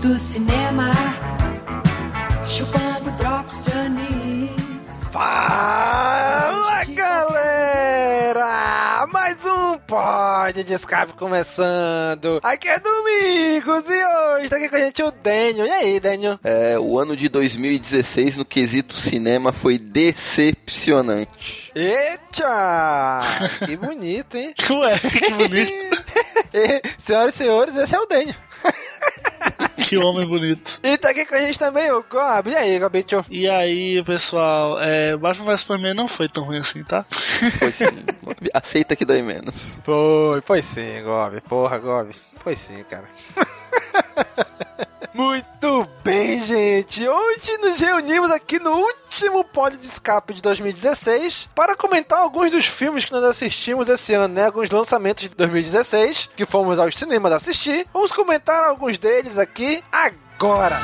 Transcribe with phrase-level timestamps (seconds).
[0.00, 0.90] Do cinema,
[2.46, 4.50] chupando drops de anis.
[5.10, 8.46] Fala galera!
[9.12, 12.38] Mais um Pod de Escape começando.
[12.42, 14.04] Aqui é Domingos e
[14.36, 15.66] hoje tá aqui com a gente o Daniel.
[15.66, 16.38] E aí, Daniel?
[16.44, 21.72] É, o ano de 2016 no quesito cinema foi decepcionante.
[21.74, 23.18] Eita!
[23.66, 24.54] Que bonito, hein?
[24.70, 26.04] Ué, que bonito.
[27.04, 28.36] Senhoras e senhores, esse é o Daniel.
[29.88, 30.80] que homem bonito.
[30.82, 32.50] E tá aqui com a gente também o Gob.
[32.50, 33.24] E aí, Gobicho?
[33.30, 37.04] E aí, pessoal, é, Batman vs Superman não foi tão ruim assim, tá?
[37.04, 38.04] Foi sim.
[38.52, 39.78] Aceita que dói menos.
[39.82, 41.40] Foi, foi sim, Gob.
[41.42, 42.14] Porra, Gob.
[42.42, 43.08] Foi sim, cara.
[45.14, 47.08] Muito bem, gente.
[47.08, 52.66] Hoje nos reunimos aqui no último pod de escape de 2016 para comentar alguns dos
[52.66, 54.46] filmes que nós assistimos esse ano, né?
[54.46, 57.86] Alguns lançamentos de 2016 que fomos aos cinemas assistir.
[57.92, 60.76] Vamos comentar alguns deles aqui agora.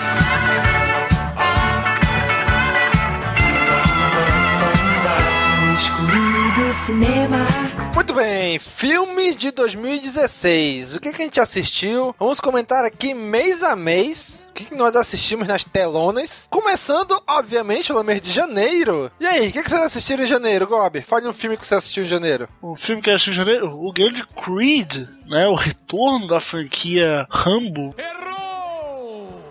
[5.67, 7.47] No escurinho do cinema,
[7.95, 10.97] Muito bem, filmes de 2016.
[10.97, 12.13] O que, que a gente assistiu?
[12.19, 14.45] Vamos comentar aqui mês a mês.
[14.51, 16.49] O que, que nós assistimos nas telonas?
[16.51, 19.11] Começando, obviamente, pelo mês de janeiro.
[19.21, 21.01] E aí, o que, que vocês assistiram em janeiro, Gob?
[21.03, 22.49] Fale um filme que você assistiu em janeiro.
[22.61, 25.47] O filme que eu assisti em janeiro, o grande Creed, né?
[25.47, 27.95] O retorno da franquia Rambo.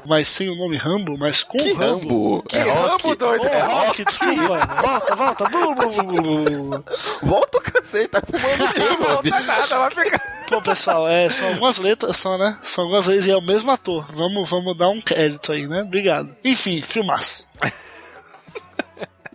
[0.06, 2.36] Mas sem o nome Rambo, mas com Rambo.
[2.38, 2.44] Rambo.
[2.44, 2.90] Que é rock.
[3.04, 3.44] Rambo, doido!
[3.46, 4.66] Oh, rock, desculpa.
[4.82, 5.50] Volta, volta.
[5.50, 6.86] Blu, blu, blu, blu, blu.
[7.24, 9.30] Volta o cacete, tá fumando mesmo, Não Bob.
[9.30, 10.20] tá nada, vai pegar.
[10.50, 12.58] Pô, pessoal, é, são algumas letras só, né?
[12.62, 14.06] São algumas letras e é o mesmo ator.
[14.14, 15.82] Vamos, vamos dar um crédito aí, né?
[15.82, 16.36] Obrigado.
[16.44, 17.48] Enfim, filmaço.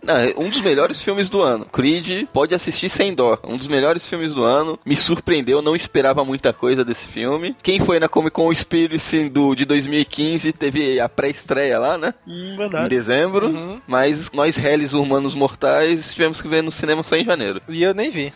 [0.03, 1.65] Não, é um dos melhores filmes do ano.
[1.65, 3.37] Creed pode assistir sem dó.
[3.43, 4.79] Um dos melhores filmes do ano.
[4.85, 7.55] Me surpreendeu, não esperava muita coisa desse filme.
[7.61, 12.13] Quem foi na Comic Con Experience do, de 2015 teve a pré-estreia lá, né?
[12.27, 12.89] Hum, Em verdade.
[12.89, 13.81] dezembro.
[13.87, 17.61] Mas nós, réis humanos mortais, tivemos que ver no cinema só em janeiro.
[17.67, 18.33] E eu nem vi.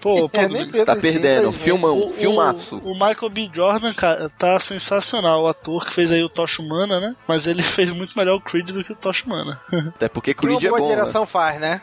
[0.00, 0.84] Pô, pô, É, nem Domingos, vi.
[0.84, 1.52] Tá perdendo.
[1.52, 2.76] Filmão, O- filmaço.
[2.84, 3.50] O, o Michael B.
[3.52, 5.42] Jordan, cara, tá sensacional.
[5.44, 7.14] O ator que fez aí o Tocha Humana, né?
[7.26, 9.60] Mas ele fez muito melhor o Creed do que o Tocha Humana.
[9.94, 11.20] Até porque Que uma Creed é boa bom.
[11.20, 11.26] né?
[11.26, 11.80] faz, né?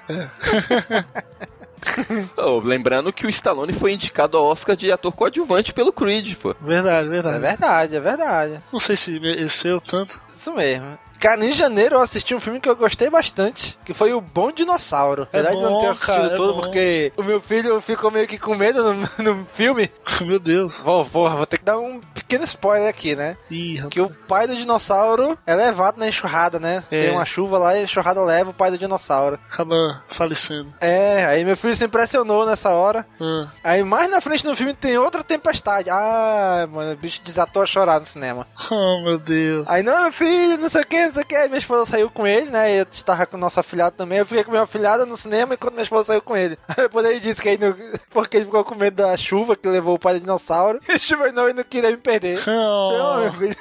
[2.38, 6.56] Oh, lembrando que o Stallone foi indicado ao Oscar de ator coadjuvante pelo Creed, pô.
[6.62, 7.40] Verdade, É verdade.
[7.40, 8.60] verdade, é verdade.
[8.72, 10.20] Não sei se mereceu tanto.
[10.34, 10.98] Isso mesmo.
[11.24, 14.52] Cara, em janeiro eu assisti um filme que eu gostei bastante, que foi o Bom
[14.52, 15.26] Dinossauro.
[15.32, 16.60] É Verdade, eu não bom, tenho assistido cara, é todo bom.
[16.64, 19.90] porque o meu filho ficou meio que com medo no, no filme.
[20.24, 20.82] Meu Deus.
[20.82, 23.38] Vou, porra, vou ter que dar um pequeno spoiler aqui, né?
[23.50, 23.82] Ih.
[23.90, 26.84] Que o pai do dinossauro é levado na enxurrada, né?
[26.92, 27.04] É.
[27.06, 29.40] Tem uma chuva lá e a enxurrada leva o pai do dinossauro.
[29.50, 30.74] acaba falecendo.
[30.82, 33.06] É, aí meu filho se impressionou nessa hora.
[33.22, 35.90] Ah, Aí mais na frente no filme tem outra tempestade.
[35.90, 38.46] Ah, mano, o bicho desatou a chorar no cinema.
[38.76, 39.68] Oh, meu Deus.
[39.68, 41.48] Aí, não, meu filho, não sei o que, não o que.
[41.48, 42.80] Minha esposa saiu com ele, né?
[42.82, 44.20] Eu estava com o nosso afilhado também.
[44.20, 46.58] Eu fiquei com meu afilhado no cinema enquanto minha esposa saiu com ele.
[46.68, 47.76] Aí depois ele disse que aí, não-
[48.12, 50.80] porque ele ficou com medo da chuva que levou o pai do dinossauro.
[50.90, 52.38] E choveu não, e não queria me perder.
[52.48, 52.98] Oh.
[52.98, 53.56] Não, meu filho.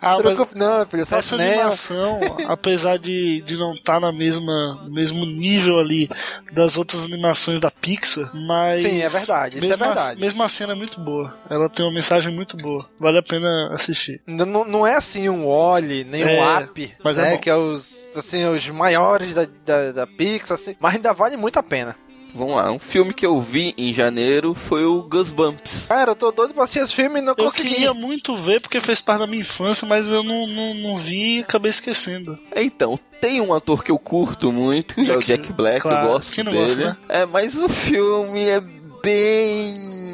[0.00, 1.02] Ah, Não mas não, meu filho.
[1.02, 1.52] Essa cinema.
[1.54, 4.48] animação, apesar de, de não estar na mesma
[4.84, 6.08] no mesmo nível ali
[6.52, 10.20] das outras animações da Pixar, mas Sim, é verdade, isso é a- verdade.
[10.20, 11.34] mesmo a cena é muito boa.
[11.50, 12.88] Ela tem uma mensagem muito boa.
[12.98, 14.20] Vale a pena assistir.
[14.26, 16.36] Não, não- não é assim um Wally, nem um É,
[16.66, 17.30] Up, mas é né?
[17.32, 17.38] bom.
[17.38, 21.58] que é os, assim, os maiores da, da, da Pixar, assim, mas ainda vale muito
[21.58, 21.94] a pena.
[22.34, 25.86] Vamos lá, um filme que eu vi em janeiro foi o Goosebumps.
[25.88, 27.70] Cara, eu tô doido pra assistir esse filme e não Eu consegui.
[27.70, 31.38] queria muito ver porque fez parte da minha infância, mas eu não, não, não vi
[31.38, 32.38] e acabei esquecendo.
[32.54, 36.06] Então, tem um ator que eu curto muito, que é o Jack- Jack Black, claro,
[36.06, 36.64] eu gosto quem não dele.
[36.66, 36.96] gosta, né?
[37.08, 38.60] É, mas o filme é
[39.02, 39.72] bem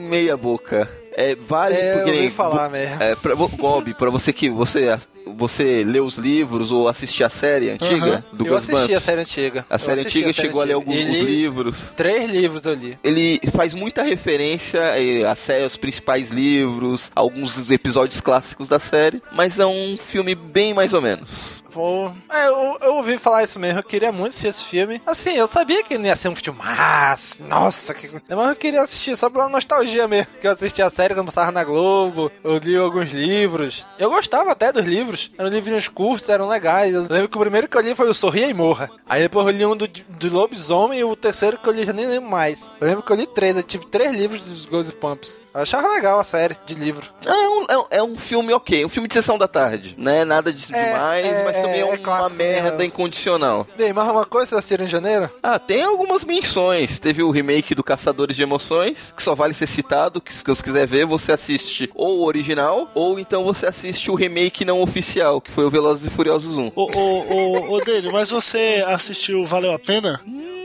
[0.09, 0.89] meia boca.
[1.17, 3.03] É, vale É, eu porque ouvi falar mesmo.
[3.03, 7.71] É, pra, Bob, pra você que você, você lê os livros ou assistir a série
[7.71, 9.65] antiga do eu assisti a série antiga.
[9.71, 11.77] A Eu série antiga a série chegou a ler alguns livros.
[11.97, 12.99] Três livros eu li.
[13.03, 19.23] Ele faz muita referência eh, à série, aos principais livros, alguns episódios clássicos da série,
[19.33, 21.64] mas é um filme bem mais ou menos.
[21.75, 25.03] Pô, é, eu, eu ouvi falar isso mesmo, eu queria muito assistir esse filme.
[25.05, 28.09] Assim, eu sabia que não ia ser um filmaço, nossa, que...
[28.29, 30.31] mas eu queria assistir só pela nostalgia mesmo.
[30.41, 33.85] Que eu assisti a série quando passava na Globo, eu li alguns livros.
[33.99, 36.95] Eu gostava até dos livros, eram livrinhos curtos, eram legais.
[36.95, 38.89] Eu lembro que o primeiro que eu li foi o Sorria e Morra.
[39.09, 41.93] Aí depois eu li um do, do Lobisomem e o terceiro que eu li já
[41.93, 42.63] nem lembro mais.
[42.81, 45.44] Eu lembro que eu li três, eu tive três livros dos Goosebumps.
[45.55, 47.07] Eu achava legal a série de livro.
[47.25, 50.25] É um, é um- é um filme ok, um filme de sessão da tarde, né?
[50.25, 52.85] Nada de É, demais, é, mas também é, é uma clássico, merda né?
[52.87, 53.67] incondicional.
[53.79, 55.31] Aí, mais uma coisa, vocês assistiram em janeiro?
[55.43, 56.99] Ah, tem algumas menções.
[56.99, 60.63] Teve o remake do Caçadores de Emoções, que só vale ser citado, que se você
[60.63, 65.41] quiser ver, você assiste ou o original, ou então você assiste o remake não oficial,
[65.41, 66.73] que foi o Velozes e Furiosos 1.
[66.75, 70.21] Ô, ô, ô, ô Dele, mas você assistiu Valeu a Pena?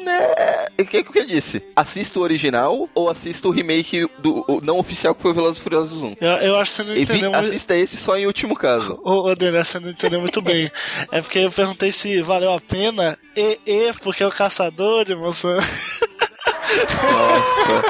[0.10, 0.66] Né?
[0.80, 1.62] O que, que eu disse?
[1.76, 5.60] Assista o original ou assista o remake do o não oficial, que foi o Velozes
[5.60, 6.16] e Furiosos 1.
[6.20, 7.46] Eu, eu acho que você não entendeu muito.
[7.46, 9.00] assista esse só em último caso.
[9.04, 10.70] Ô, ô Dele, você não entendeu muito bem.
[11.12, 15.12] É porque eu perguntei se valeu a pena e, e porque é o caçador de
[15.12, 15.54] emoção.
[15.56, 16.08] Nossa,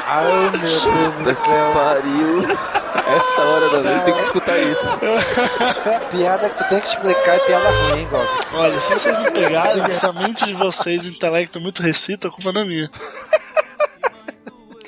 [0.06, 2.79] Ai, meu Deus do que pariu.
[3.16, 4.80] Essa hora da noite tem que escutar isso.
[6.10, 8.26] Piada que tu tem que explicar é piada ruim, hein, Gob?
[8.54, 12.30] Olha, se vocês não pegarem, se a mente de vocês, o intelecto muito recito, a
[12.30, 12.90] culpa não é minha.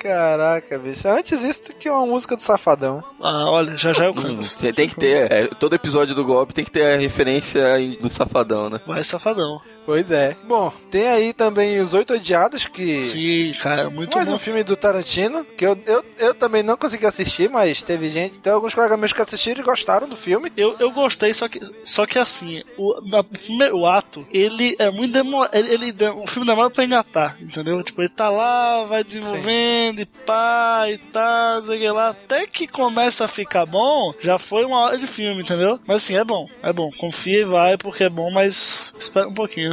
[0.01, 1.07] Caraca, bicho.
[1.07, 3.01] Antes isso do que uma música do Safadão.
[3.21, 4.57] Ah, olha, já já eu Hum, canto.
[4.57, 7.63] tem- tem que ter, é, todo episódio do golpe tem que ter a referência
[8.01, 8.81] do safadão, né?
[8.85, 9.61] Vai safadão.
[9.85, 10.35] Pois é.
[10.43, 13.01] Bom, tem aí também Os Oito Odiados, que...
[13.03, 14.35] Sim, cara, muito Mais bom.
[14.35, 18.39] um filme do Tarantino, que eu, eu, eu também não consegui assistir, mas teve gente,
[18.39, 20.51] tem alguns colegas meus que assistiram e gostaram do filme.
[20.55, 24.89] Eu, eu gostei, só que, só que assim, o, na, o primeiro ato, ele é
[24.89, 25.53] muito demorado.
[25.53, 27.83] Ele, ele o filme demora pra engatar, entendeu?
[27.83, 32.09] Tipo, ele tá lá, vai desenvolvendo e pá e tá, sei que lá.
[32.09, 35.79] Até que começa a ficar bom, já foi uma hora de filme, entendeu?
[35.85, 36.89] Mas assim, é bom, é bom.
[36.97, 39.72] Confia e vai, porque é bom, mas espera um pouquinho.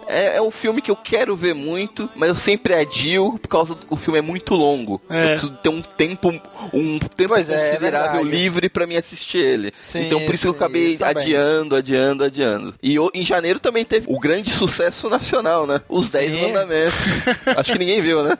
[0.07, 3.75] É, é um filme que eu quero ver muito, mas eu sempre adio por causa
[3.75, 5.01] do que o filme é muito longo.
[5.09, 5.23] É.
[5.23, 6.29] Eu preciso ter um tempo,
[6.73, 8.29] um tempo Pois é, é considerável verdade.
[8.37, 9.71] livre pra me assistir ele.
[9.75, 12.75] Sim, então por isso que eu sim, acabei adiando, adiando, adiando.
[12.81, 15.81] E o- em janeiro também teve o grande sucesso nacional, né?
[15.87, 16.17] Os Sim.
[16.19, 17.27] 10 mandamentos.
[17.57, 18.37] Acho que ninguém viu, né?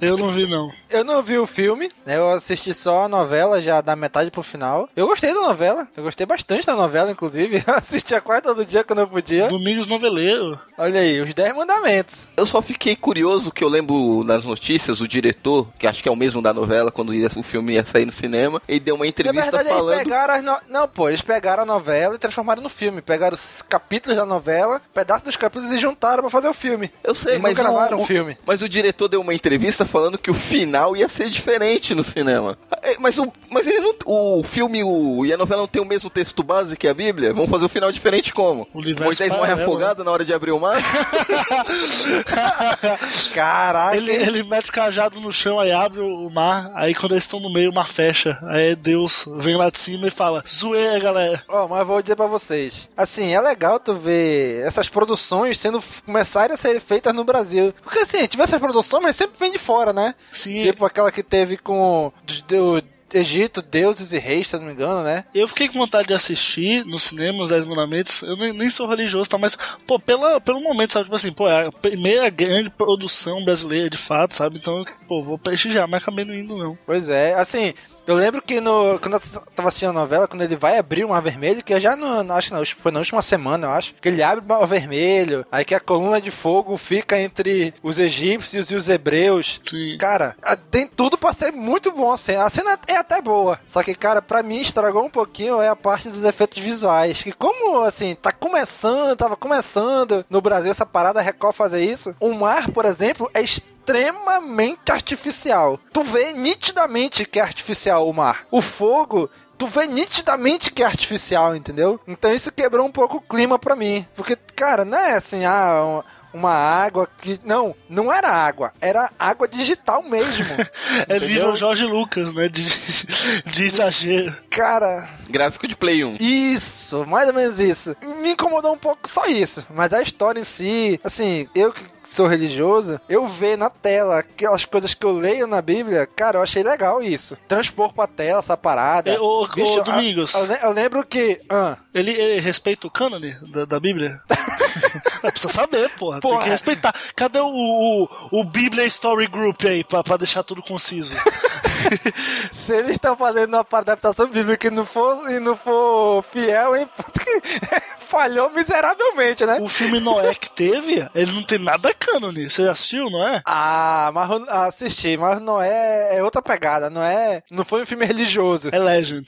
[0.00, 0.68] eu não vi, não.
[0.90, 2.16] Eu não vi o filme, né?
[2.16, 4.88] Eu assisti só a novela, já da metade pro final.
[4.96, 7.62] Eu gostei da novela, eu gostei bastante da novela, inclusive.
[7.68, 9.48] Eu assistia quase todo dia quando eu podia.
[9.48, 10.58] Domingos Noveleiro.
[10.88, 12.28] Olha aí, os 10 mandamentos.
[12.36, 16.12] Eu só fiquei curioso que eu lembro nas notícias, o diretor, que acho que é
[16.12, 19.04] o mesmo da novela, quando ia- o filme ia sair no cinema, ele deu uma
[19.04, 19.98] Na entrevista verdade, eles falando.
[19.98, 20.56] pegaram as no...
[20.68, 23.02] Não, pô, eles pegaram a novela e transformaram no filme.
[23.02, 26.90] Pegaram os capítulos da novela, pedaços dos capítulos e juntaram pra fazer o filme.
[27.04, 28.36] Eu sei, Eles não mas gravaram o, o filme.
[28.46, 32.56] Mas o diretor deu uma entrevista falando que o final ia ser diferente no cinema.
[32.82, 35.84] É, Mas o, mas ele não, o filme o, e a novela não tem o
[35.84, 37.32] mesmo texto base que a Bíblia?
[37.34, 38.66] Vamos fazer o final diferente como?
[38.72, 40.77] O Moisés morre paralelo, afogado na hora de abrir o mar?
[43.34, 47.24] Caraca, Ele, ele mete o cajado no chão, aí abre o mar, aí quando eles
[47.24, 48.38] estão no meio, o mar fecha.
[48.48, 51.42] Aí Deus vem lá de cima e fala: Zoeira, galera.
[51.48, 52.88] Ó, mas vou dizer pra vocês.
[52.96, 57.74] Assim, é legal tu ver essas produções sendo começarem a ser feitas no Brasil.
[57.82, 60.14] Porque assim, tiver essas produções, mas sempre vem de fora, né?
[60.30, 64.72] Sim, Tipo aquela que teve com do, do Egito, deuses e reis, se não me
[64.72, 65.24] engano, né?
[65.34, 68.22] eu fiquei com vontade de assistir no cinema os Dez Mandamentos.
[68.22, 69.38] Eu nem, nem sou religioso, tá?
[69.38, 71.04] Mas, pô, pela, pelo momento, sabe?
[71.04, 74.58] Tipo assim, pô, é a primeira grande produção brasileira de fato, sabe?
[74.58, 76.78] Então, pô, vou prestigiar, mas acabei não indo, não.
[76.86, 77.74] Pois é, assim,
[78.08, 79.20] Eu lembro que no, quando eu
[79.54, 82.24] tava assistindo a novela, quando ele vai abrir o Mar Vermelho, que eu já não,
[82.24, 84.66] não acho que não, foi na última semana, eu acho, que ele abre o Mar
[84.66, 89.60] Vermelho, aí que a coluna de fogo fica entre os egípcios e os hebreus.
[89.68, 89.98] Sim.
[89.98, 90.34] Cara,
[90.70, 92.46] tem tudo pra ser muito bom a cena.
[92.46, 93.58] A cena é até boa.
[93.66, 97.22] Só que, cara, pra mim estragou um pouquinho é a parte dos efeitos visuais.
[97.22, 102.14] Que como, assim, tá começando, tava começando no Brasil essa parada, Record fazer isso.
[102.20, 105.78] O mar, por exemplo, é extremamente artificial.
[105.92, 108.46] Tu vê nitidamente que é artificial o mar.
[108.50, 112.00] O fogo tu vê nitidamente que é artificial, entendeu?
[112.06, 114.06] Então isso quebrou um pouco o clima pra mim.
[114.14, 117.38] Porque, cara, não é assim, ah, uma- água que.
[117.44, 120.44] Não, não era água, era água digital mesmo.
[121.08, 122.48] É nível Jorge Lucas, né?
[122.48, 122.64] De,
[123.46, 124.36] de exagero.
[124.50, 126.16] Cara, Gráfico de Play 1.
[126.20, 127.96] isso, mais ou menos isso.
[128.20, 129.64] Me incomodou um pouco só isso.
[129.70, 134.64] Mas a história em si, assim, eu que sou religioso, eu ver na tela aquelas
[134.64, 137.36] coisas que eu leio na Bíblia, cara, eu achei legal isso.
[137.46, 139.10] Transpor pra tela essa parada.
[139.10, 140.34] É, ô, ô, Domingos.
[140.34, 141.40] Eu, eu lembro que.
[141.48, 144.20] ah, Ele, ele respeita o cânone da, da Bíblia?
[145.22, 146.20] Precisa saber, porra.
[146.20, 146.42] Tem Porra.
[146.44, 146.94] que respeitar.
[147.14, 148.08] Cadê o, o,
[148.40, 151.14] o Bíblia Story Group aí, pra, pra deixar tudo conciso?
[152.52, 156.88] Se eles estão fazendo uma adaptação bíblica e não for, e não for fiel, hein?
[158.08, 159.58] Falhou miseravelmente, né?
[159.60, 162.48] O filme Noé que teve, ele não tem nada cânone.
[162.48, 163.42] Você assistiu, não é?
[163.44, 167.42] Ah, mas assisti, mas não é, outra pegada, não é?
[167.50, 168.70] Não foi um filme religioso.
[168.72, 169.26] É Legend.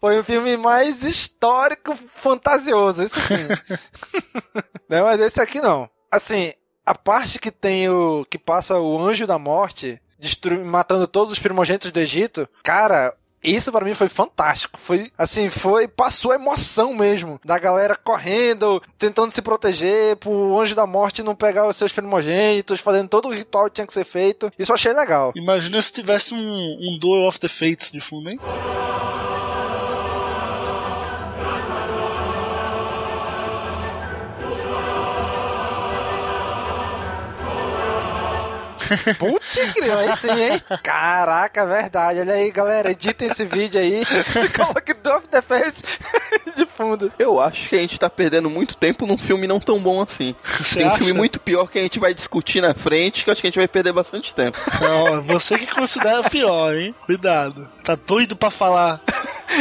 [0.00, 3.46] Foi um filme mais histórico, fantasioso, isso sim.
[4.88, 5.88] não, mas esse aqui não.
[6.10, 6.54] Assim,
[6.86, 8.24] a parte que tem o.
[8.28, 10.00] que passa o anjo da morte,
[10.64, 13.14] matando todos os primogênitos do Egito, cara.
[13.42, 14.78] Isso pra mim foi fantástico.
[14.78, 20.74] Foi assim, foi passou a emoção mesmo da galera correndo, tentando se proteger, pro anjo
[20.74, 24.04] da morte não pegar os seus primogênitos, fazendo todo o ritual que tinha que ser
[24.04, 24.50] feito.
[24.58, 25.32] Isso eu achei legal.
[25.34, 28.38] Imagina se tivesse um, um Duel of the Fates de fundo, hein?
[39.18, 40.62] Putz, grilo, aí sim, hein?
[40.82, 42.20] Caraca, verdade.
[42.20, 44.02] Olha aí, galera, edita esse vídeo aí
[44.44, 45.82] e coloque Dove the Face
[46.56, 47.12] de fundo.
[47.18, 50.34] Eu acho que a gente tá perdendo muito tempo num filme não tão bom assim.
[50.42, 50.98] Você Tem um acha?
[50.98, 53.50] filme muito pior que a gente vai discutir na frente, que eu acho que a
[53.50, 54.58] gente vai perder bastante tempo.
[54.80, 56.94] Não, você que considera pior, hein?
[57.06, 57.68] Cuidado.
[57.84, 59.00] Tá doido pra falar.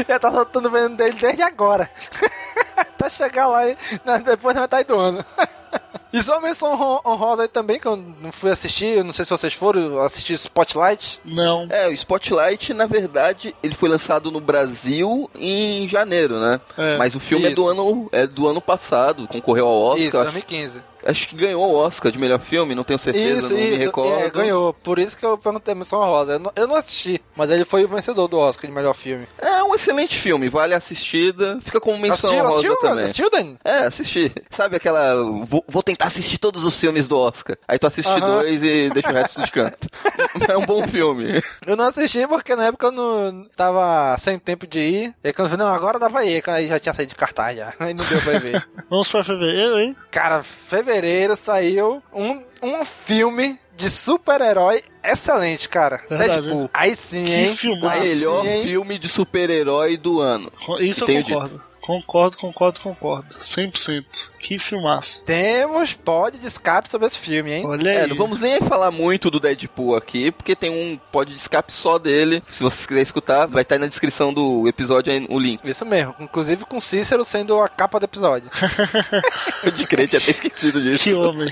[0.07, 1.89] Já tá soltando o veneno dele desde agora.
[2.75, 5.25] Até chegar lá e- na- depois da metade do ano.
[6.11, 9.11] E só uma menção hon- honrosa aí também, que eu não fui assistir, eu não
[9.11, 11.19] sei se vocês foram assistir Spotlight.
[11.23, 11.67] Não.
[11.69, 16.59] É, o Spotlight, na verdade, ele foi lançado no Brasil em janeiro, né?
[16.77, 19.99] É, Mas o filme é do ano é do ano passado, concorreu ao Oscar.
[20.07, 20.81] Isso, acho, 2015.
[21.05, 23.85] Acho que ganhou o Oscar de melhor filme, não tenho certeza, Isso, não me isso,
[23.85, 24.19] recordo.
[24.23, 24.73] é, ganhou.
[24.73, 26.33] Por isso que eu perguntei a menção honrosa.
[26.33, 29.27] Eu não, eu não assisti, mas ele foi o vencedor do Oscar de melhor filme.
[29.37, 31.59] É um excelente filme, vale a assistida.
[31.61, 33.03] Fica como menção assistiu, rosa assistiu, também.
[33.05, 33.57] assistiu, Dani?
[33.63, 34.33] É, assisti.
[34.49, 35.15] Sabe aquela.
[35.45, 37.57] Vou, vou tentar assistir todos os filmes do Oscar.
[37.67, 39.87] Aí tu assiste dois e deixa o resto de canto.
[40.49, 41.41] é um bom filme.
[41.65, 45.15] Eu não assisti porque na época eu não tava sem tempo de ir.
[45.23, 46.43] E quando eu falei, não, agora dá pra ir.
[46.47, 47.73] Aí já tinha saído de cartaz já.
[47.79, 48.67] Aí não deu pra ver.
[48.89, 49.95] Vamos pra fevereiro, hein?
[50.11, 50.88] Cara, fevereiro
[51.35, 56.01] saiu um, um filme de super-herói excelente, cara.
[56.09, 56.41] Verdade.
[56.41, 56.69] Deadpool.
[56.73, 57.55] Aí sim, Que hein?
[57.55, 57.99] filmaço.
[57.99, 60.51] Melhor sim, filme de super-herói do ano.
[60.79, 61.63] Isso eu concordo.
[61.89, 63.35] Concordo, concordo, concordo.
[63.39, 64.33] 100%.
[64.37, 65.25] Que filmaço.
[65.25, 67.65] Temos pod de escape sobre esse filme, hein?
[67.65, 67.97] Olha aí.
[67.97, 71.73] É, não vamos nem falar muito do Deadpool aqui, porque tem um pod de escape
[71.73, 72.43] só dele.
[72.47, 75.67] Se vocês quiserem escutar, vai estar aí na descrição do episódio aí o link.
[75.67, 78.51] Isso mesmo, inclusive com Cícero sendo a capa do episódio.
[79.65, 81.05] Eu de tinha até esquecido disso.
[81.05, 81.51] Que homem.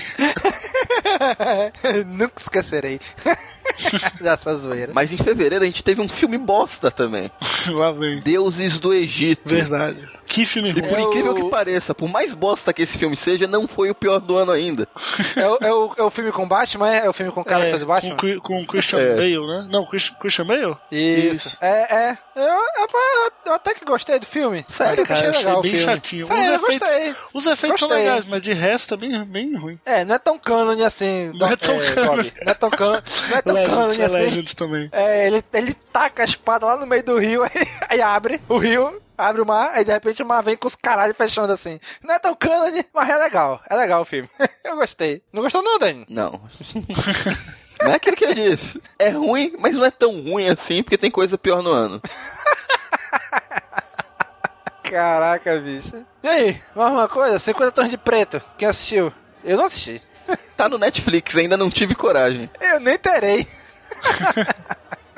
[2.06, 3.00] Nunca esquecerei
[4.20, 4.92] dessa zoeira.
[4.94, 7.30] Mas em fevereiro a gente teve um filme bosta também.
[7.68, 8.20] Lá vem.
[8.20, 9.48] Deuses do Egito.
[9.48, 10.08] Verdade.
[10.26, 10.82] Que filme E ruim.
[10.88, 13.88] por É incrível o- que pareça, por mais bosta que esse filme seja, não foi
[13.90, 14.86] o pior do ano ainda.
[15.36, 17.06] É, o- é o, é o filme com Batman, é?
[17.06, 18.16] É o filme com o cara que faz o Batman?
[18.16, 19.14] com, com Christian É.
[19.14, 19.68] Bale, né?
[19.70, 20.76] Não, Christian, Christian Bale?
[20.92, 21.56] Isso.
[21.62, 22.18] É, é.
[22.36, 24.64] Eu, eu- eu até que gostei do filme.
[24.68, 25.86] Sério, cara, achei achei legal o bem filme.
[25.86, 26.26] chatinho.
[26.26, 27.16] Sério, os eu efeitos, gostei.
[27.34, 28.04] os efeitos são Gostei.
[28.06, 29.80] legais, mas de resto é bem, bem ruim.
[29.86, 31.32] É, não é tão cânone assim.
[31.34, 32.22] Não é tão cânone.
[32.24, 32.32] Bob.
[32.44, 33.02] Não é tão cânone.
[33.30, 34.14] Não é tão Legends, é assim.
[34.14, 34.88] Legends também.
[34.92, 37.50] É, ele, ele taca a espada lá no meio do rio, aí,
[37.88, 40.74] aí abre o rio, abre o mar, aí de repente o mar vem com os
[40.74, 41.80] caralhos fechando assim.
[42.02, 43.60] Não é tão cânone, mas é legal.
[43.68, 44.28] É legal o filme.
[44.64, 45.22] Eu gostei.
[45.32, 46.06] Não gostou não, Dani?
[46.08, 46.40] Não.
[47.82, 48.80] não é aquilo que eu disse.
[48.98, 52.02] É ruim, mas não é tão ruim assim, porque tem coisa pior no ano.
[54.82, 56.04] Caraca, bicho.
[56.22, 57.38] E aí, mais uma coisa?
[57.38, 58.42] 50 tons de preto.
[58.56, 59.12] Quem assistiu?
[59.44, 60.02] Eu não assisti.
[60.58, 62.50] Tá no Netflix, ainda não tive coragem.
[62.60, 63.46] Eu nem terei.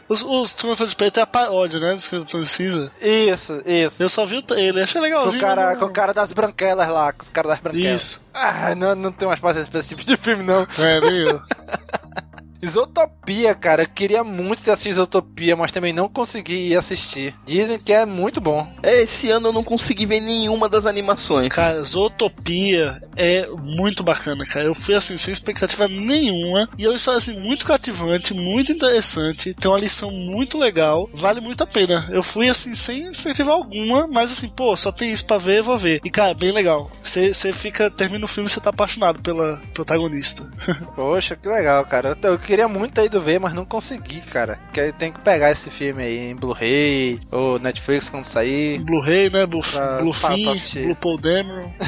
[0.07, 0.57] Os, os
[0.89, 1.93] de Preto é a paródia, né?
[1.93, 2.91] Dos Cinza.
[3.01, 4.03] Isso, isso.
[4.03, 5.39] Eu só vi o trailer, achei Com legalzinho.
[5.39, 8.01] o, cara, com o cara das branquelas lá, com os caras das branquelas.
[8.03, 8.25] Isso.
[8.35, 10.67] Ah, não, não tenho mais paciência pra esse tipo de filme, não.
[10.79, 11.41] É, nem eu.
[12.63, 17.35] Isotopia, cara, eu queria muito ter assistido Isotopia, mas também não consegui ir assistir.
[17.45, 18.67] Dizem que é muito bom.
[18.83, 21.53] É, esse ano eu não consegui ver nenhuma das animações.
[21.53, 24.67] Cara, Zootopia é muito bacana, cara.
[24.67, 26.69] Eu fui assim, sem expectativa nenhuma.
[26.79, 29.55] E é uma história assim, muito cativante, muito interessante.
[29.55, 31.09] Tem uma lição muito legal.
[31.13, 32.09] Vale muito a pena.
[32.11, 35.65] Eu fui assim, sem expectativa alguma, mas assim, pô, só tem isso pra ver, eu
[35.65, 36.01] vou ver.
[36.05, 36.91] E cara, bem legal.
[37.03, 40.51] Você fica, termina o filme e você tá apaixonado pela protagonista.
[40.95, 42.17] Poxa, que legal, cara.
[42.23, 44.59] Eu, eu queria muito ter ido ver, mas não consegui, cara.
[44.67, 48.81] Porque tem que pegar esse filme aí em Blu-ray ou Netflix quando sair.
[48.81, 49.47] Blu-ray, né?
[49.47, 50.85] Blue, Pra- pra- pra Bluefin, assistir.
[50.85, 51.73] Blue Paul Dameron.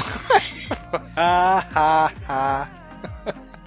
[1.15, 2.67] Ah, ah, ah.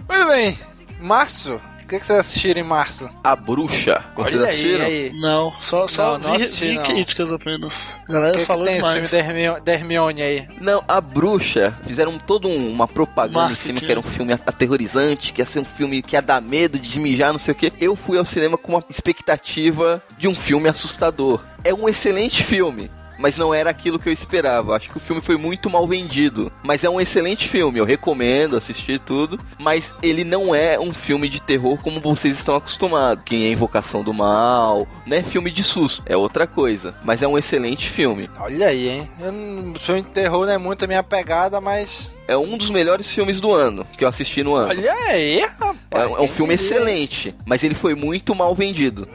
[0.08, 0.58] Muito bem.
[1.00, 1.60] Março.
[1.86, 3.08] O que, que vocês assistiram em março?
[3.22, 4.02] A Bruxa.
[4.16, 4.84] Vocês Olha aí, assistiram?
[4.86, 5.12] aí.
[5.20, 6.82] Não, só, só Não, não vi, assisti, vi não.
[6.82, 8.00] críticas apenas.
[8.08, 9.08] A galera que, que falou tem esse demais.
[9.10, 10.48] filme da Hermio- da Hermione aí?
[10.60, 13.62] Não, a bruxa fizeram toda um- uma propaganda em Marketing.
[13.62, 16.76] cima que era um filme aterrorizante, que ia ser um filme que ia dar medo
[16.76, 17.72] de desmijar, não sei o que.
[17.80, 21.40] Eu fui ao cinema com uma expectativa de um filme assustador.
[21.62, 22.90] É um excelente filme.
[23.18, 24.76] Mas não era aquilo que eu esperava.
[24.76, 26.50] Acho que o filme foi muito mal vendido.
[26.62, 27.78] Mas é um excelente filme.
[27.78, 29.38] Eu recomendo assistir tudo.
[29.58, 33.24] Mas ele não é um filme de terror como vocês estão acostumados.
[33.24, 34.86] Quem é Invocação do Mal.
[35.06, 36.02] Não é filme de susto.
[36.06, 36.94] É outra coisa.
[37.04, 38.28] Mas é um excelente filme.
[38.38, 39.10] Olha aí, hein?
[39.20, 42.10] Eu não, filme de terror não é muito a minha pegada, mas.
[42.28, 44.70] É um dos melhores filmes do ano que eu assisti no ano.
[44.70, 45.76] Olha aí, rapaz.
[45.92, 49.08] É, é um filme excelente, mas ele foi muito mal vendido.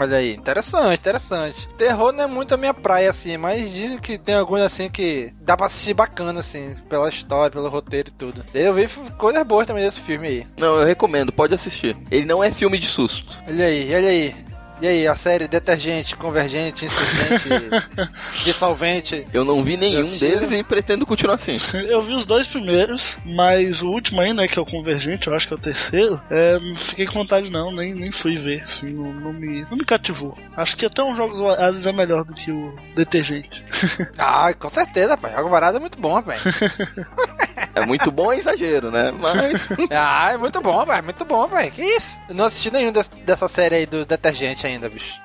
[0.00, 1.68] Olha aí, interessante, interessante.
[1.76, 5.32] Terror não é muito a minha praia, assim, mas dizem que tem alguns assim que
[5.40, 8.44] dá pra assistir bacana, assim, pela história, pelo roteiro e tudo.
[8.52, 10.46] Eu vi coisas boas também desse filme aí.
[10.56, 11.96] Não, eu recomendo, pode assistir.
[12.10, 13.38] Ele não é filme de susto.
[13.46, 14.34] Olha aí, olha aí.
[14.80, 17.48] E aí, a série Detergente, Convergente, Insistente,
[18.44, 19.26] Dissolvente.
[19.32, 21.56] Eu não vi nenhum deles e pretendo continuar assim.
[21.88, 25.34] Eu vi os dois primeiros, mas o último aí, né, que é o Convergente, eu
[25.34, 28.62] acho que é o terceiro, é, não fiquei com vontade não, nem, nem fui ver,
[28.62, 30.36] assim, não, não me, não me cativou.
[30.56, 33.64] Acho que até um Jogos Vorazes é melhor do que o Detergente.
[34.16, 35.34] Ah, com certeza, rapaz.
[35.34, 36.42] Jogo Varado é muito bom, rapaz.
[37.74, 39.10] É muito bom é exagero, né?
[39.10, 41.04] Mas ah, é muito bom, rapaz.
[41.04, 41.72] Muito bom, rapaz.
[41.72, 42.16] Que isso?
[42.28, 45.22] Eu não assisti nenhum des- dessa série aí do Detergente ainda, bicho.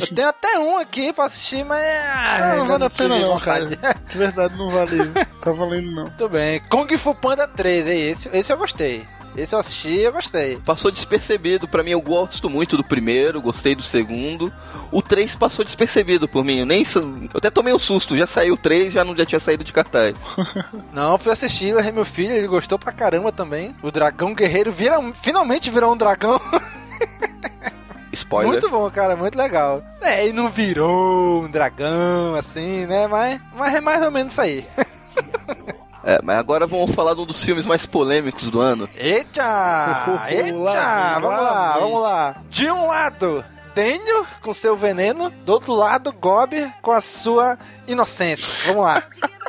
[0.00, 1.82] Eu tenho até um aqui pra assistir, mas.
[1.82, 3.76] Ah, Ah, não vale a pena não, vontade.
[3.76, 3.96] cara.
[4.08, 4.96] De verdade, não vale.
[5.42, 6.02] Tá valendo não.
[6.04, 6.60] Muito bem.
[6.70, 8.00] Kung Fu Panda 3, aí.
[8.10, 9.04] Esse, esse eu gostei.
[9.36, 10.58] Esse eu assisti e eu gostei.
[10.58, 11.66] passou despercebido.
[11.66, 14.52] Pra mim, eu gosto muito do primeiro, gostei do segundo.
[14.90, 16.58] O 3 passou despercebido por mim.
[16.58, 16.84] Eu nem.
[16.94, 18.16] Eu até tomei um susto.
[18.16, 20.14] Já saiu o 3, já não já tinha saído de cartaz.
[20.92, 23.74] Não, fui assistir, levei meu filho, ele gostou pra caramba também.
[23.82, 26.38] O dragão guerreiro vira, finalmente virou um dragão.
[28.12, 28.52] Spoiler.
[28.52, 29.82] Muito bom, cara, muito legal.
[30.02, 33.06] É, ele não virou um dragão, assim, né?
[33.06, 34.66] Mas, mas é mais ou menos isso aí.
[36.04, 38.88] É, mas agora vamos falar de um dos filmes mais polêmicos do ano.
[38.96, 39.42] Eita!
[39.44, 40.44] Lá Eita!
[40.52, 41.82] Vamos lá lá, vem.
[41.82, 42.36] vamos lá.
[42.50, 45.30] De um lado, Daniel com seu veneno.
[45.44, 48.72] Do outro lado, Gob com a sua inocência.
[48.72, 49.02] Vamos lá.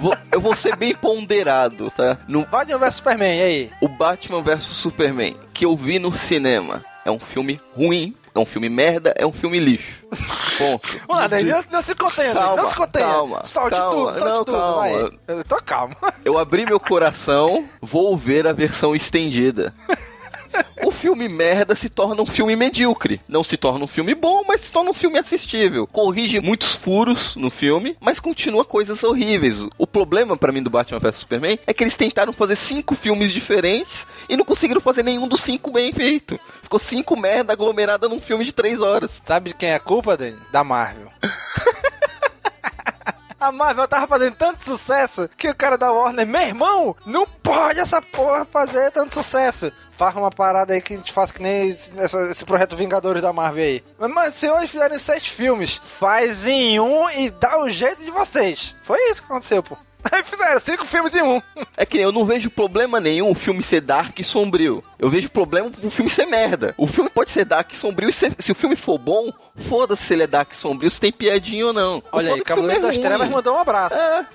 [0.00, 2.18] Vou- eu vou ser bem ponderado, tá?
[2.26, 3.70] No, Batman vs Superman, e aí?
[3.80, 8.46] o Batman vs Superman, que eu vi no cinema, é um filme ruim, é um
[8.46, 10.04] filme merda, é um filme lixo.
[10.58, 11.00] Ponto.
[11.28, 13.06] Daniel, não, não se contenha, Calma, não se contenha.
[13.06, 13.90] calma, solte calma.
[13.94, 14.74] tudo, solte Não, tudo, calma.
[14.76, 15.10] vai.
[15.28, 15.96] Eu tô calmo.
[16.24, 19.72] Eu abri meu coração, vou ver a versão estendida.
[20.84, 23.20] O filme merda se torna um filme medíocre.
[23.28, 25.86] Não se torna um filme bom, mas se torna um filme assistível.
[25.86, 29.56] Corrige muitos furos no filme, mas continua coisas horríveis.
[29.76, 33.32] O problema pra mim do Batman vs Superman é que eles tentaram fazer cinco filmes
[33.32, 36.38] diferentes e não conseguiram fazer nenhum dos cinco bem feito.
[36.62, 39.20] Ficou cinco merda aglomerada num filme de três horas.
[39.24, 40.38] Sabe de quem é a culpa, Dani?
[40.52, 41.08] Da Marvel.
[43.40, 47.78] A Marvel tava fazendo tanto sucesso que o cara da Warner, meu irmão, não pode
[47.78, 49.70] essa porra fazer tanto sucesso.
[49.98, 53.20] Faz uma parada aí que a gente faça que nem esse, essa- esse projeto Vingadores
[53.20, 53.84] da Marvel aí.
[53.98, 58.10] Mas, Mas se hoje fizerem sete filmes, faz em um e dá o jeito de
[58.12, 58.76] vocês.
[58.84, 59.76] Foi isso que aconteceu, pô.
[60.12, 61.42] Aí fizeram cinco filmes em um.
[61.76, 64.82] É que eu não vejo problema nenhum o filme ser dark e sombrio.
[64.96, 66.72] Eu vejo problema o filme ser merda.
[66.78, 69.32] O filme pode ser dark e sombrio e se, se o filme for bom,
[69.68, 72.00] foda-se se ele é dark e sombrio, se tem piadinha ou não.
[72.12, 73.02] Olha O aí, é Cavaleiro é das ruim.
[73.04, 73.96] Trevas mandou um abraço.
[73.96, 74.26] É.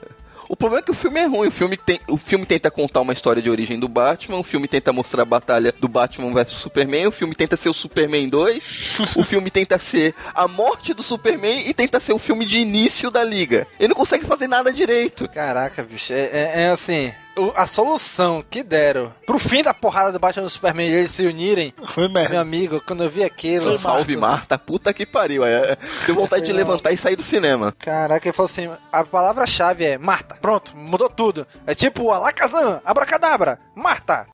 [0.54, 1.48] O problema é que o filme é ruim.
[1.48, 4.38] O filme, tem, o filme tenta contar uma história de origem do Batman.
[4.38, 7.08] O filme tenta mostrar a batalha do Batman versus Superman.
[7.08, 9.00] O filme tenta ser o Superman 2.
[9.18, 13.10] o filme tenta ser a morte do Superman e tenta ser o filme de início
[13.10, 13.66] da liga.
[13.80, 15.28] Ele não consegue fazer nada direito.
[15.28, 17.12] Caraca, bicho, é, é- é assim.
[17.56, 21.12] A solução que deram pro fim da porrada do Batman e do Superman e eles
[21.12, 22.40] se unirem, Foi meu merda.
[22.40, 23.70] amigo, quando eu vi aquilo.
[23.70, 24.36] Foi Salve Marta.
[24.38, 25.44] Marta, puta que pariu.
[25.44, 27.74] É, deu vontade de levantar e sair do cinema.
[27.80, 30.36] Caraca, ele falou assim: a palavra-chave é Marta.
[30.36, 31.48] Pronto, mudou tudo.
[31.66, 34.28] É tipo Alakazam, Abracadabra, Marta.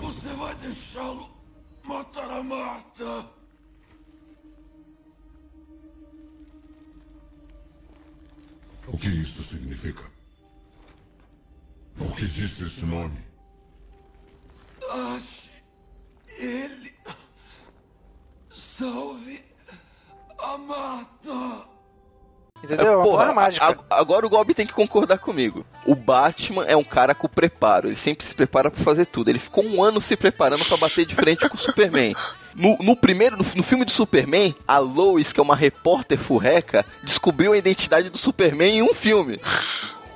[0.00, 1.28] Você vai deixá-lo
[1.84, 3.26] matar a Marta?
[8.92, 10.02] O que isso significa?
[11.96, 13.18] Por que disse esse nome?
[14.90, 15.50] Ache
[16.38, 16.92] ele.
[18.48, 19.44] Salve
[20.38, 21.68] a Marta.
[22.62, 23.00] Entendeu?
[23.00, 23.78] É, porra, mágica.
[23.88, 25.64] agora o Gob tem que concordar comigo.
[25.86, 27.88] O Batman é um cara com preparo.
[27.88, 29.30] Ele sempre se prepara pra fazer tudo.
[29.30, 32.14] Ele ficou um ano se preparando pra bater de frente com o Superman.
[32.54, 36.84] No, no primeiro, no, no filme do Superman, a Lois, que é uma repórter furreca,
[37.02, 39.38] descobriu a identidade do Superman em um filme.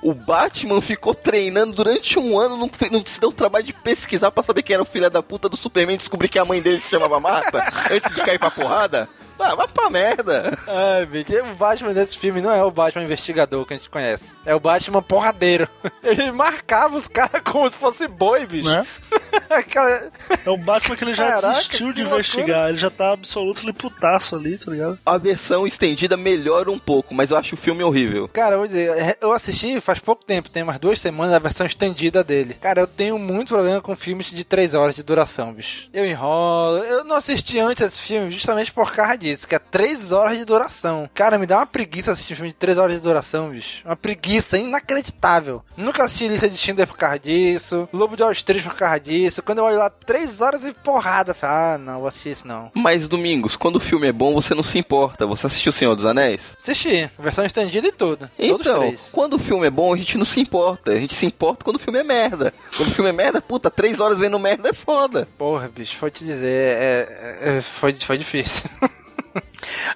[0.03, 4.31] O Batman ficou treinando durante um ano, não, não se deu o trabalho de pesquisar
[4.31, 6.83] pra saber quem era o filho da puta do Superman descobrir que a mãe dele
[6.83, 9.09] se chamava Marta antes de cair pra porrada.
[9.39, 10.57] Ah, vai pra merda.
[10.67, 14.33] Ai, bicho, o Batman desse filme não é o Batman investigador que a gente conhece.
[14.47, 15.69] É o Batman porradeiro.
[16.03, 18.71] Ele marcava os caras como se fosse boi, bicho.
[18.71, 18.85] Né?
[19.71, 20.11] Cara,
[20.45, 22.21] É o Batman que ele já Caraca, desistiu de loucura.
[22.21, 22.69] investigar.
[22.69, 24.99] Ele já tá absoluto putaço ali, tá ligado?
[25.05, 28.29] A versão estendida melhora um pouco, mas eu acho o filme horrível.
[28.33, 31.67] Cara, eu vou dizer, eu assisti faz pouco tempo, tem umas duas semanas a versão
[31.67, 32.55] estendida dele.
[32.61, 35.89] Cara, eu tenho muito problema com filmes de três horas de duração, bicho.
[35.93, 36.79] Eu enrolo.
[36.79, 40.45] Eu não assisti antes esse filme justamente por causa disso, que é três horas de
[40.45, 41.09] duração.
[41.15, 43.83] Cara, me dá uma preguiça assistir filme de três horas de duração, bicho.
[43.85, 45.63] Uma preguiça inacreditável.
[45.77, 47.89] Nunca assisti lista de Schindler por causa disso.
[47.93, 49.43] Lobo de Wall Street por causa disso.
[49.43, 51.33] Quando eu olho lá, três horas e porrada.
[51.35, 52.71] falo, Ah, não, vou assistir isso não.
[52.75, 55.27] Mas, Domingos, quando o filme é bom, você não se importa.
[55.27, 56.55] Você assistiu O Senhor dos Anéis?
[56.61, 58.31] Assisti, versão estendida e tudo.
[58.37, 59.09] Todos Então, três.
[59.11, 60.93] quando o filme é bom, a gente não se importa.
[60.93, 62.53] A gente se importa quando o filme é merda.
[62.77, 65.27] Quando o filme é merda, puta, três horas vendo merda é foda.
[65.39, 68.69] Porra, bicho, vou te dizer, é, é- é- foi, foi difícil.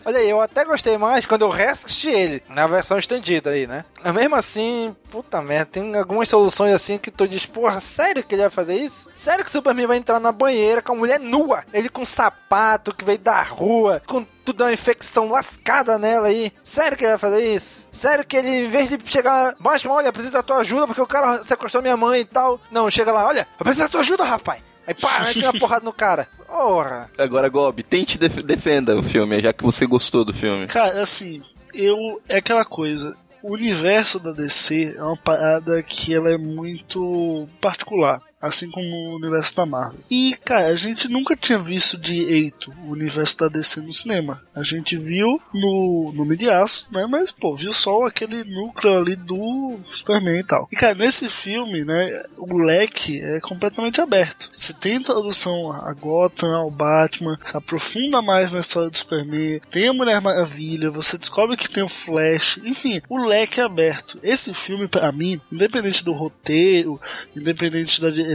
[0.05, 3.85] Olha aí, eu até gostei mais quando eu reassisti ele, na versão estendida aí, né?
[4.03, 8.35] Mas mesmo assim, puta merda, tem algumas soluções assim que tu diz, porra, sério que
[8.35, 9.09] ele vai fazer isso?
[9.15, 11.65] Sério que o Superman vai entrar na banheira com a mulher nua?
[11.73, 16.53] Ele com sapato que veio da rua, com tudo uma infecção lascada nela aí.
[16.63, 17.87] Sério que ele vai fazer isso?
[17.93, 21.07] Sério que ele, em vez de chegar, Batman, olha, preciso da tua ajuda porque o
[21.07, 22.61] cara sequestrou minha mãe e tal.
[22.71, 24.63] Não, chega lá, olha, eu preciso da tua ajuda, rapaz.
[24.89, 26.27] Aí pá, mete uma porrada no cara.
[26.47, 27.11] Porra.
[27.19, 30.67] Agora, Gob, tente def- defenda o filme, já que você gostou do filme.
[30.67, 31.41] Cara, assim,
[31.75, 31.97] eu.
[32.29, 33.15] É aquela coisa.
[33.43, 38.19] O universo da DC é uma parada que ela é muito particular.
[38.41, 40.01] Assim como o universo da Marvel.
[40.11, 44.43] E, cara, a gente nunca tinha visto direito o universo da DC no cinema.
[44.55, 47.07] A gente viu no, no de Aço, né?
[47.07, 50.69] Mas, pô, viu só aquele núcleo ali do Superman e tal.
[50.71, 52.25] E, cara, nesse filme, né?
[52.37, 54.49] O leque é completamente aberto.
[54.53, 59.89] Você tem introdução a Gotham, ao Batman, se aprofunda mais na história do Superman, tem
[59.89, 64.19] a Mulher Maravilha, você descobre que tem o Flash, enfim, o leque é aberto.
[64.23, 67.01] Esse filme, pra mim, independente do roteiro,
[67.35, 68.28] independente da direção,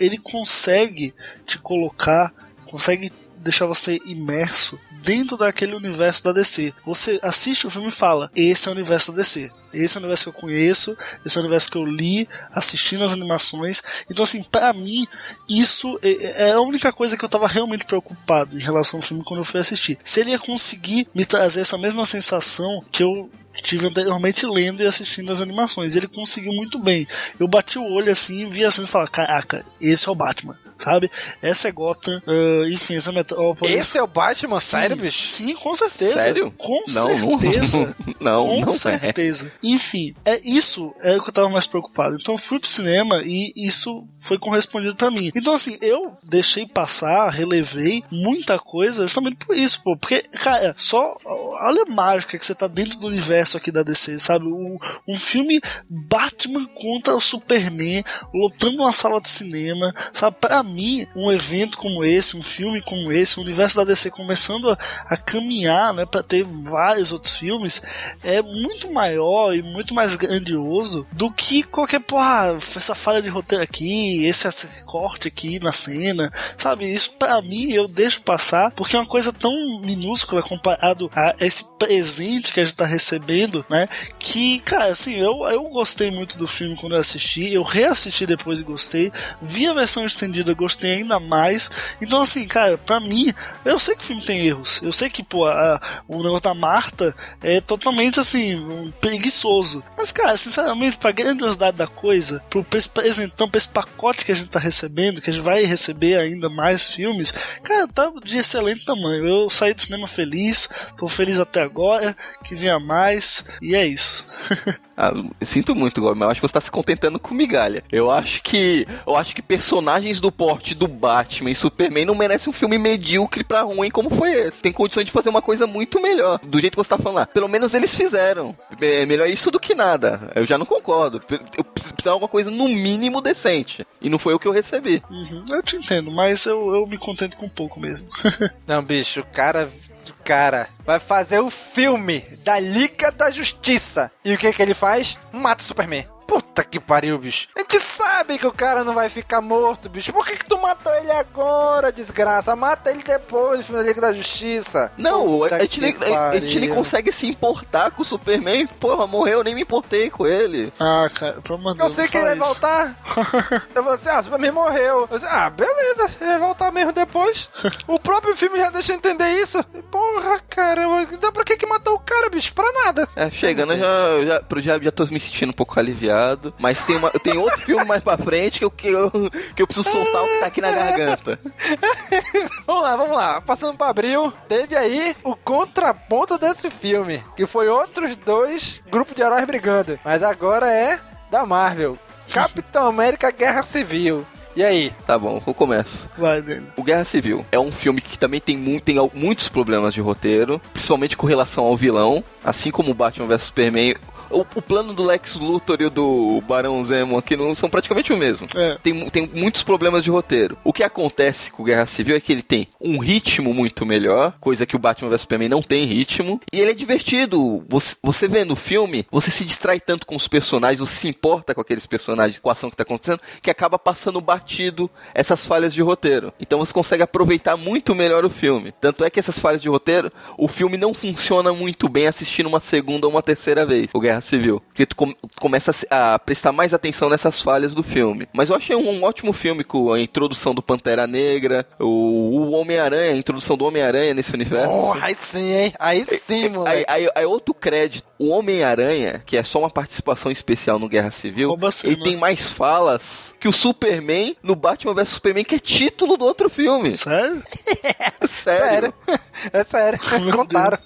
[0.00, 2.32] ele consegue te colocar,
[2.66, 6.74] consegue deixar você imerso dentro daquele universo da DC.
[6.84, 9.50] Você assiste o filme e fala: esse é o universo da DC.
[9.72, 13.04] Esse é o universo que eu conheço, esse é o universo que eu li, assistindo
[13.04, 13.82] as animações.
[14.10, 15.06] Então, assim, pra mim,
[15.48, 19.22] isso é é a única coisa que eu tava realmente preocupado em relação ao filme
[19.24, 19.98] quando eu fui assistir.
[20.02, 23.30] Se ele ia conseguir me trazer essa mesma sensação que eu
[23.62, 25.96] tive anteriormente lendo e assistindo as animações.
[25.96, 27.06] Ele conseguiu muito bem.
[27.38, 30.58] Eu bati o olho assim, vi assim e falei, caraca, esse é o Batman.
[30.78, 31.10] Sabe?
[31.42, 33.76] Essa é Gotham, ah, enfim, essa é Metrópolis.
[33.76, 34.60] Esse é o Batman?
[34.60, 35.22] Sério, bicho?
[35.22, 36.14] Sim, com certeza.
[36.20, 36.50] Sério?
[36.56, 37.96] Com Não, não- certeza.
[38.20, 38.76] não, com não é.
[38.76, 39.52] certeza.
[39.62, 42.16] Enfim, é isso é o que eu tava mais preocupado.
[42.20, 45.30] Então eu fui pro cinema e isso foi correspondido pra mim.
[45.34, 49.96] Então assim, eu deixei passar, relevei muita coisa justamente por isso, pô.
[49.96, 54.18] Porque, cara, só olha a mágica que você tá dentro do universo aqui da DC,
[54.20, 54.46] sabe?
[54.46, 54.76] Um,
[55.08, 60.36] um filme Batman contra o Superman lotando uma sala de cinema, sabe?
[60.40, 64.70] Pra mim, um evento como esse, um filme como esse, o universo da DC começando
[64.70, 67.82] a, a caminhar, né, para ter vários outros filmes,
[68.22, 73.62] é muito maior e muito mais grandioso do que qualquer porra, essa falha de roteiro
[73.62, 76.92] aqui, esse, esse corte aqui na cena, sabe?
[76.92, 81.64] Isso pra mim eu deixo passar porque é uma coisa tão minúscula comparado a esse
[81.78, 83.88] presente que a gente tá recebendo, né?
[84.18, 88.60] Que, cara, assim, eu, eu gostei muito do filme quando eu assisti, eu reassisti depois
[88.60, 91.70] e gostei, vi a versão estendida gostei ainda mais.
[92.00, 93.32] Então, assim, cara, pra mim,
[93.64, 94.80] eu sei que o filme tem erros.
[94.82, 99.82] Eu sei que, pô, a- o negócio da Marta é totalmente, assim, um preguiçoso.
[99.96, 104.50] Mas, cara, sinceramente, pra grandiosidade da coisa, pro presentão, pra esse pacote que a gente
[104.50, 109.26] tá recebendo, que a gente vai receber ainda mais filmes, cara, tá de excelente tamanho.
[109.26, 114.26] Eu saí do cinema feliz, tô feliz até agora, que venha mais, e é isso.
[114.98, 117.84] Ah, eu sinto muito, Gomes, mas eu acho que você tá se contentando com migalha.
[117.92, 118.86] Eu acho que.
[119.06, 123.42] Eu acho que personagens do porte do Batman e Superman não merecem um filme medíocre
[123.42, 124.62] pra ruim como foi esse.
[124.62, 126.38] Tem condições de fazer uma coisa muito melhor.
[126.38, 127.26] Do jeito que você tá falando lá.
[127.26, 128.56] Pelo menos eles fizeram.
[128.80, 130.30] É melhor isso do que nada.
[130.36, 131.20] Eu já não concordo.
[131.58, 133.84] Eu precisava de alguma coisa no mínimo decente.
[134.00, 135.02] E não foi o que eu recebi.
[135.10, 138.06] Uhum, eu te entendo, mas eu, eu me contento com pouco mesmo.
[138.66, 139.68] Não, bicho, o cara.
[140.08, 144.10] O cara vai fazer o filme da Liga da Justiça.
[144.24, 145.18] E o que que ele faz?
[145.32, 146.06] Mata o Superman.
[146.26, 147.48] Puta que pariu, bicho.
[147.56, 150.12] A gente sabe que o cara não vai ficar morto, bicho.
[150.12, 152.56] Por que, que tu matou ele agora, desgraça?
[152.56, 154.90] Mata ele depois, filme da Liga da Justiça.
[154.96, 158.66] Não, Puta a gente, nem, a gente nem consegue se importar com o Superman.
[158.66, 160.72] Porra, morreu, eu nem me importei com ele.
[160.80, 162.96] Ah, cara, pelo amor de Eu Deus, sei não que ele vai voltar.
[163.74, 165.08] Eu falei assim, ah, o Superman morreu.
[165.10, 167.48] Eu disse, ah, beleza, ele vai voltar mesmo depois.
[167.86, 169.62] o próprio filme já deixa entender isso.
[169.90, 171.02] Porra, caramba.
[171.12, 172.52] Então pra que que matou o cara, bicho?
[172.54, 173.08] Pra nada.
[173.14, 176.15] É, chegando, eu já, já, pro- já, já tô me sentindo um pouco aliviado.
[176.58, 179.10] Mas tem, uma, tem outro filme mais pra frente que eu, que, eu,
[179.54, 181.38] que eu preciso soltar o que tá aqui na garganta.
[182.66, 183.40] Vamos lá, vamos lá.
[183.40, 189.22] Passando pra abril, teve aí o contraponto desse filme, que foi outros dois grupos de
[189.22, 189.98] heróis brigando.
[190.04, 190.98] Mas agora é
[191.30, 191.96] da Marvel.
[192.32, 194.26] Capitão América Guerra Civil.
[194.56, 194.90] E aí?
[195.06, 196.08] Tá bom, eu começo.
[196.16, 196.66] Vai, Dani.
[196.76, 200.58] O Guerra Civil é um filme que também tem, mu tem muitos problemas de roteiro,
[200.72, 203.94] principalmente com relação ao vilão, assim como o Batman vs Superman.
[204.30, 208.12] O, o plano do Lex Luthor e o do Barão Zemo aqui não são praticamente
[208.12, 208.46] o mesmo.
[208.54, 208.78] É.
[208.82, 210.56] Tem, tem muitos problemas de roteiro.
[210.64, 214.34] O que acontece com o Guerra Civil é que ele tem um ritmo muito melhor,
[214.40, 217.64] coisa que o Batman vs Superman não tem ritmo, e ele é divertido.
[217.68, 221.54] Você, você vendo o filme, você se distrai tanto com os personagens, você se importa
[221.54, 225.72] com aqueles personagens, com a ação que tá acontecendo, que acaba passando batido essas falhas
[225.72, 226.32] de roteiro.
[226.40, 228.72] Então você consegue aproveitar muito melhor o filme.
[228.80, 232.60] Tanto é que essas falhas de roteiro, o filme não funciona muito bem assistindo uma
[232.60, 234.60] segunda ou uma terceira vez, o Guerra Civil.
[234.68, 238.28] Porque tu com- começa a a, prestar mais atenção nessas falhas do filme.
[238.32, 242.50] Mas eu achei um, um ótimo filme com a introdução do Pantera Negra, o, o
[242.52, 244.68] Homem-Aranha, a introdução do Homem-Aranha nesse universo.
[244.68, 245.74] Porra, aí sim, hein?
[245.78, 246.84] Aí sim, Aí, moleque.
[246.88, 251.48] aí, aí outro crédito, o Homem-Aranha, que é só uma participação especial no Guerra Civil,
[251.48, 251.92] Rouba a cena.
[251.94, 256.24] ele tem mais falas que o Superman no Batman vs Superman, que é título do
[256.24, 256.90] outro filme.
[256.92, 257.42] Sério?
[258.26, 258.26] Sério.
[258.28, 258.94] Sério.
[259.52, 259.98] É sério.
[260.34, 260.78] Contaram.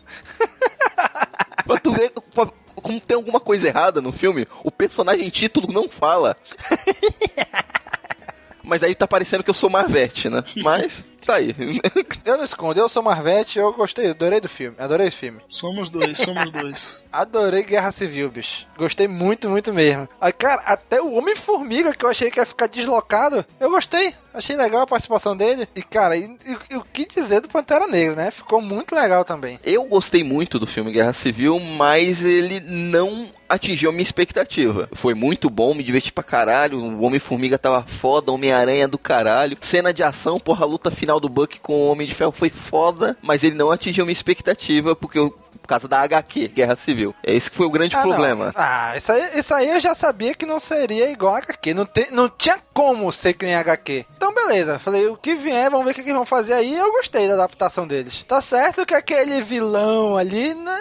[1.66, 2.48] Pra tu ver pra-
[2.80, 6.36] como tem alguma coisa errada no filme, o personagem título não fala.
[8.62, 10.44] Mas aí tá parecendo que eu sou Marvete, né?
[10.62, 11.54] Mas, tá aí.
[12.24, 15.40] Eu não escondo, eu sou Marvete, eu gostei, adorei do filme, adorei esse filme.
[15.48, 17.04] Somos dois, somos dois.
[17.12, 18.66] Adorei Guerra Civil, bicho.
[18.76, 20.08] Gostei muito, muito mesmo.
[20.20, 24.14] Aí, cara, até o Homem-Formiga, que eu achei que ia ficar deslocado, eu gostei.
[24.32, 25.66] Achei legal a participação dele.
[25.74, 28.30] E, cara, e, e- e o que dizer do Pantera Negra, né?
[28.30, 29.58] Ficou muito legal também.
[29.64, 34.88] Eu gostei muito do filme Guerra Civil, mas ele não atingiu a minha expectativa.
[34.92, 36.78] Foi muito bom, me diverti pra caralho.
[36.78, 39.58] O Homem-Formiga tava foda, Homem-Aranha do caralho.
[39.60, 42.50] Cena de ação, porra, a luta final do Buck com o Homem de Ferro foi
[42.50, 45.30] foda, mas ele não atingiu minha expectativa, porque eu.
[45.60, 47.14] Por causa da HQ, Guerra Civil.
[47.22, 48.08] É esse que foi o grande Ah, não.
[48.08, 48.52] problema.
[48.56, 51.74] Ah, isso aí, isso aí eu já sabia que não seria igual a HQ.
[51.74, 54.04] Não, tem, não tinha como ser que nem HQ.
[54.16, 54.80] Então, beleza.
[54.80, 56.74] Falei, o que vier, vamos ver o que, que eles vão fazer aí.
[56.74, 58.24] Eu gostei da adaptação deles.
[58.26, 60.76] Tá certo que aquele vilão ali, né,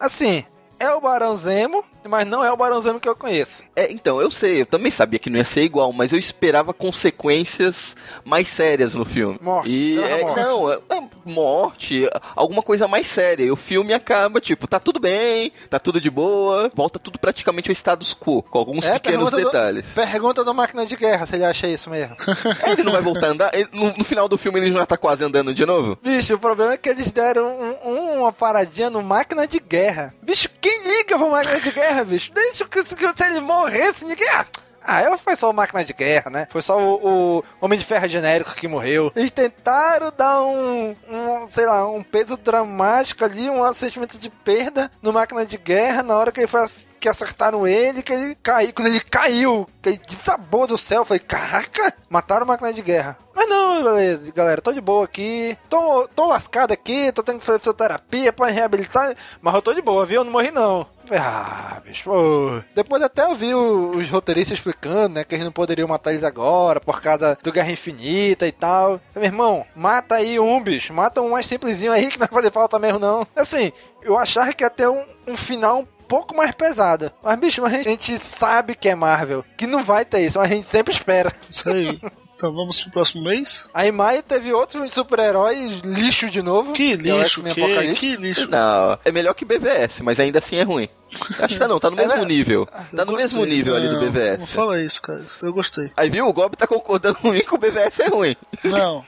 [0.00, 0.44] assim,
[0.78, 3.62] é o Barão Zemo, mas não é o Barão Zemo que eu conheço.
[3.74, 6.72] É, então, eu sei, eu também sabia que não ia ser igual, mas eu esperava
[7.20, 9.38] consequências mais sérias no filme.
[9.40, 10.40] Morte, E, é, morte?
[10.40, 13.44] Não, é, é morte, alguma coisa mais séria.
[13.44, 17.70] E o filme acaba, tipo, tá tudo bem, tá tudo de boa, volta tudo praticamente
[17.70, 19.86] ao status quo, com alguns É, pequenos pergunta do- detalhes.
[19.94, 22.16] Pergunta do Máquina de Guerra se ele acha isso mesmo.
[22.66, 24.96] Ele não vai voltar a andar, ele- no, no final do filme ele já tá
[24.96, 25.98] quase andando de novo.
[26.02, 30.14] Bicho, o problema é que eles deram um- um- uma paradinha no Máquina de Guerra.
[30.22, 32.32] Bicho, quem liga pra Máquina de Guerra, bicho?
[32.32, 34.28] Deixa que, se ele morresse, ninguém...
[34.30, 34.46] Ah,
[34.88, 36.46] Ah, eu foi só o Máquina de Guerra, né?
[36.50, 39.10] Foi só o, o Homem de Ferro genérico que morreu.
[39.16, 44.90] Eles tentaram dar um, um, sei lá, um peso dramático ali, um sentimento de perda
[45.02, 46.60] no Máquina de Guerra na hora que ele foi
[46.98, 48.72] que acertaram ele, que ele caiu.
[48.74, 53.16] Quando ele caiu, que ele desabou do céu, falei, caraca, mataram o máquina de guerra.
[53.34, 57.44] Mas não, beleza, galera, tô de boa aqui, tô, tô lascado aqui, tô tendo que
[57.44, 60.20] fazer fisioterapia pra reabilitar, mas eu tô de boa, viu?
[60.20, 60.86] Eu não morri não.
[61.10, 62.62] Ah, bicho, pô.
[62.74, 66.80] Depois até eu vi os roteiristas explicando, né, que eles não poderiam matar eles agora
[66.80, 69.00] por causa do Guerra Infinita e tal.
[69.14, 70.92] Meu irmão, mata aí um, bicho.
[70.92, 73.26] Mata um mais simplesinho aí que não vai fazer falta mesmo, não.
[73.36, 77.10] Assim, eu achava que ia ter um, um final pouco mais pesado.
[77.22, 80.50] Mas, bicho, mas a gente sabe que é Marvel, que não vai ter isso, mas
[80.50, 81.32] a gente sempre espera.
[81.50, 82.00] Isso aí.
[82.34, 83.66] Então vamos pro próximo mês?
[83.72, 86.74] Aí em maio teve outro filme de super-heróis, lixo de novo.
[86.74, 87.94] Que é lixo, que, Apocalipse.
[88.00, 88.50] que lixo.
[88.50, 90.86] Não, é melhor que BVS, mas ainda assim é ruim.
[91.10, 92.66] Acho que tá não, tá no É mesmo ver- nível.
[92.66, 93.56] Tá no mesmo gostei.
[93.56, 94.50] nível ali do Não, Não BVS.
[94.50, 95.24] fala isso, cara.
[95.40, 95.90] Eu gostei.
[95.96, 98.36] Aí viu, o Gob tá concordando comigo que o BVS é ruim.
[98.64, 99.02] Não.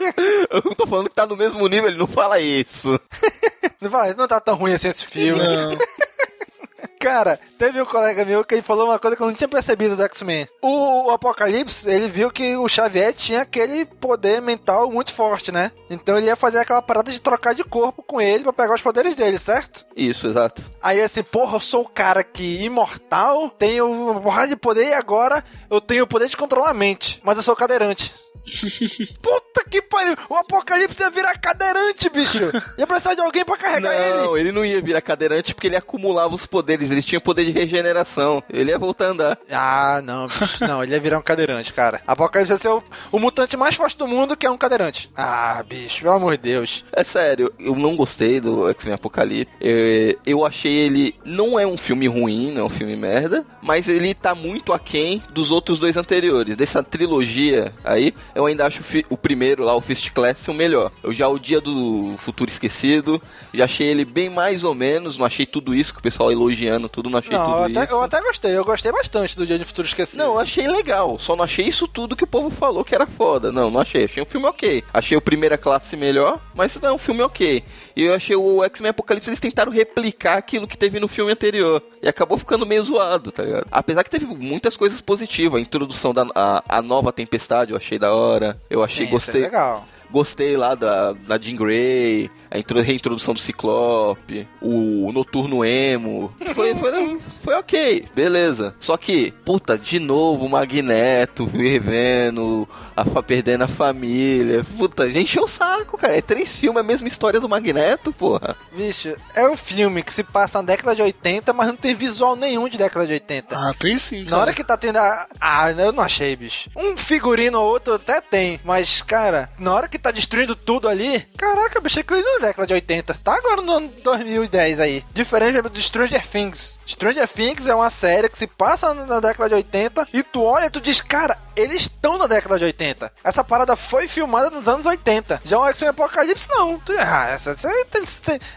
[0.50, 2.98] Eu não tô falando que tá no mesmo nível, ele não fala isso.
[3.80, 5.42] Não, vai, não tá tão ruim assim esse filme.
[5.42, 5.76] Não.
[6.98, 9.94] Cara, teve um colega meu que ele falou uma coisa que eu não tinha percebido
[9.94, 10.48] do X-Men.
[10.62, 15.70] O, o Apocalipse, ele viu que o Xavier tinha aquele poder mental muito forte, né?
[15.90, 18.80] Então ele ia fazer aquela parada de trocar de corpo com ele pra pegar os
[18.80, 19.84] poderes dele, certo?
[19.94, 20.62] Isso, exato.
[20.82, 24.94] Aí assim, porra, eu sou o cara que imortal, tenho uma porrada de poder e
[24.94, 28.14] agora eu tenho o poder de controlar a mente, mas eu sou cadeirante.
[29.22, 30.14] Puta que pariu!
[30.28, 32.38] O Apocalipse ia virar cadeirante, bicho!
[32.78, 34.18] Ia precisar de alguém pra carregar ele!
[34.18, 37.50] Não, ele não ia virar cadeirante porque ele acumulava os poderes, ele tinha poder de
[37.50, 38.42] regeneração.
[38.50, 39.38] Ele ia voltar a andar.
[39.50, 40.64] Ah, não, bicho.
[40.66, 42.00] Não, ele ia virar um cadeirante, cara.
[42.06, 45.10] Apocalipse ia ser o, o mutante mais forte do mundo que é um cadeirante.
[45.16, 46.84] Ah, bicho, pelo amor de Deus.
[46.92, 49.52] É sério, eu não gostei do X-Men Apocalipse.
[49.60, 51.14] É, Eu achei ele.
[51.24, 55.22] Não é um filme ruim, não é um filme merda, mas ele tá muito aquém
[55.30, 56.56] dos outros dois anteriores.
[56.56, 60.90] Dessa trilogia aí, eu ainda acho o primeiro lá, o Fist Class, o melhor.
[61.02, 63.20] Eu já o Dia do Futuro Esquecido,
[63.52, 66.88] já achei ele bem mais ou menos, não achei tudo isso que o pessoal elogiando,
[66.88, 67.92] tudo, não achei Não, eu tudo até, isso.
[67.94, 68.56] eu até gostei.
[68.56, 70.18] Eu gostei bastante do Dia de Futuro Esquecido.
[70.18, 71.18] Não, eu achei legal.
[71.18, 73.52] Só não achei isso tudo que o povo falou que era foda.
[73.52, 74.04] Não, não achei.
[74.04, 74.82] Achei um filme ok.
[74.92, 77.62] Achei o Primeira Classe melhor, mas não é um filme ok.
[77.96, 81.82] E eu achei o X-Men Apocalipse, eles tentaram replicar aquilo que teve no filme anterior.
[82.02, 83.66] E acabou ficando meio zoado, tá ligado?
[83.70, 85.58] Apesar que teve muitas coisas positivas.
[85.58, 88.58] A introdução da a, a nova Tempestade eu achei da hora.
[88.68, 89.34] Eu achei, Sim, gostei.
[89.42, 89.86] isso é legal.
[90.10, 96.32] Gostei lá da, da Jean Grey, a intro- reintrodução do Ciclope, o Noturno Emo.
[96.54, 98.74] Foi, foi, foi ok, beleza.
[98.80, 104.64] Só que, puta, de novo o Magneto vivendo, a, perdendo a família.
[104.76, 106.16] Puta, gente, encheu o saco, cara.
[106.16, 108.56] É três filmes, a mesma história do Magneto, porra.
[108.72, 112.36] Bicho, é um filme que se passa na década de 80, mas não tem visual
[112.36, 113.56] nenhum de década de 80.
[113.56, 114.42] Ah, tem sim, Na cara.
[114.42, 115.26] hora que tá tendo a.
[115.40, 116.70] Ah, eu não achei, bicho.
[116.76, 121.26] Um figurino ou outro até tem, mas, cara, na hora que tá destruindo tudo ali.
[121.36, 123.14] Caraca, bicho, aquilo não é década de 80.
[123.22, 125.04] Tá agora no ano 2010 aí.
[125.12, 126.78] Diferente do Stranger Things.
[126.86, 130.66] Stranger Things é uma série que se passa na década de 80 e tu olha
[130.66, 133.12] e tu diz, cara, eles estão na década de 80.
[133.22, 135.42] Essa parada foi filmada nos anos 80.
[135.44, 136.78] Já o X-Men Apocalipse, não.
[136.78, 137.70] Tu, ah, essa, essa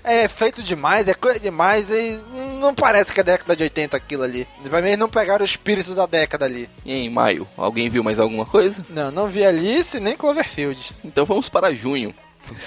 [0.04, 2.20] é feito demais, é coisa demais e
[2.60, 4.48] não parece que é década de 80 aquilo ali.
[4.70, 6.70] Pra mim, eles não pegaram o espírito da década ali.
[6.86, 8.84] E em maio, alguém viu mais alguma coisa?
[8.90, 10.96] Não, não vi Alice nem Cloverfield.
[11.04, 12.14] Então vamos para junho.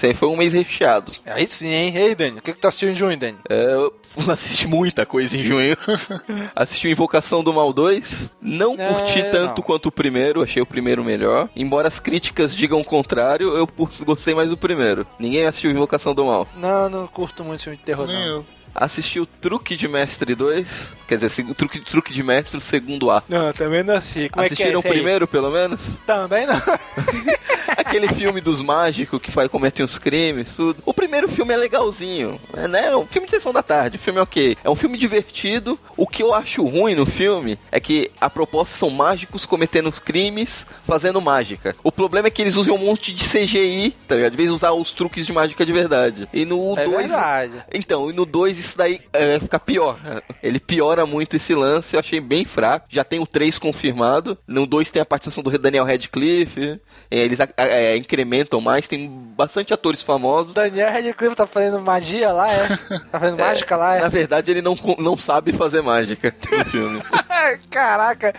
[0.03, 1.13] Aí foi um mês recheado.
[1.27, 1.93] Aí sim, hein?
[1.97, 3.39] Ei, Dani, o que, que tu assistiu em junho, Dani?
[3.49, 3.93] É, eu
[4.31, 5.77] assisti muita coisa em junho.
[6.55, 8.29] assisti o Invocação do Mal 2.
[8.41, 9.63] Não É, curti tanto não.
[9.67, 11.49] quanto o primeiro, achei o primeiro melhor.
[11.55, 13.69] Embora as críticas digam o contrário, eu
[14.05, 15.07] gostei mais do primeiro.
[15.19, 16.47] Ninguém assistiu Invocação do Mal.
[16.57, 18.27] Não, não curto muito filme de terror, Nem não.
[18.27, 18.47] eu.
[18.73, 20.95] Assisti o Truque de Mestre 2.
[21.09, 23.27] Quer dizer, seg- truque, truque de Mestre, o segundo ato.
[23.29, 24.29] Não, também não assisti.
[24.29, 25.03] Como Assistiram é o que é esse aí?
[25.03, 25.81] primeiro, pelo menos?
[26.07, 26.55] Também não.
[27.91, 30.81] Aquele filme dos mágicos que faz, cometem os crimes, tudo.
[30.87, 32.87] O primeiro filme é legalzinho, é, né?
[32.87, 34.57] É um filme de sessão da tarde, o filme é ok.
[34.63, 35.77] É um filme divertido.
[35.97, 39.99] O que eu acho ruim no filme é que a proposta são mágicos cometendo os
[39.99, 41.75] crimes, fazendo mágica.
[41.83, 44.31] O problema é que eles usam um monte de CGI, tá ligado?
[44.31, 46.29] De vez usar os truques de mágica de verdade.
[46.33, 46.97] E no É 2.
[47.09, 47.65] verdade.
[47.75, 49.99] Então, e no 2 isso daí é, fica pior.
[50.41, 52.87] Ele piora muito esse lance, eu achei bem fraco.
[52.89, 54.39] Já tem o 3 confirmado.
[54.47, 56.81] No 2 tem a participação do Daniel Radcliffe.
[57.11, 60.53] É, Eles a- a- é, incrementam mais, tem bastante atores famosos.
[60.53, 62.67] Daniel Radcliffe tá fazendo magia lá, é?
[63.11, 64.09] Tá fazendo mágica lá, Na é?
[64.11, 67.03] verdade, ele não, não sabe fazer mágica no filme.
[67.71, 68.35] Caraca.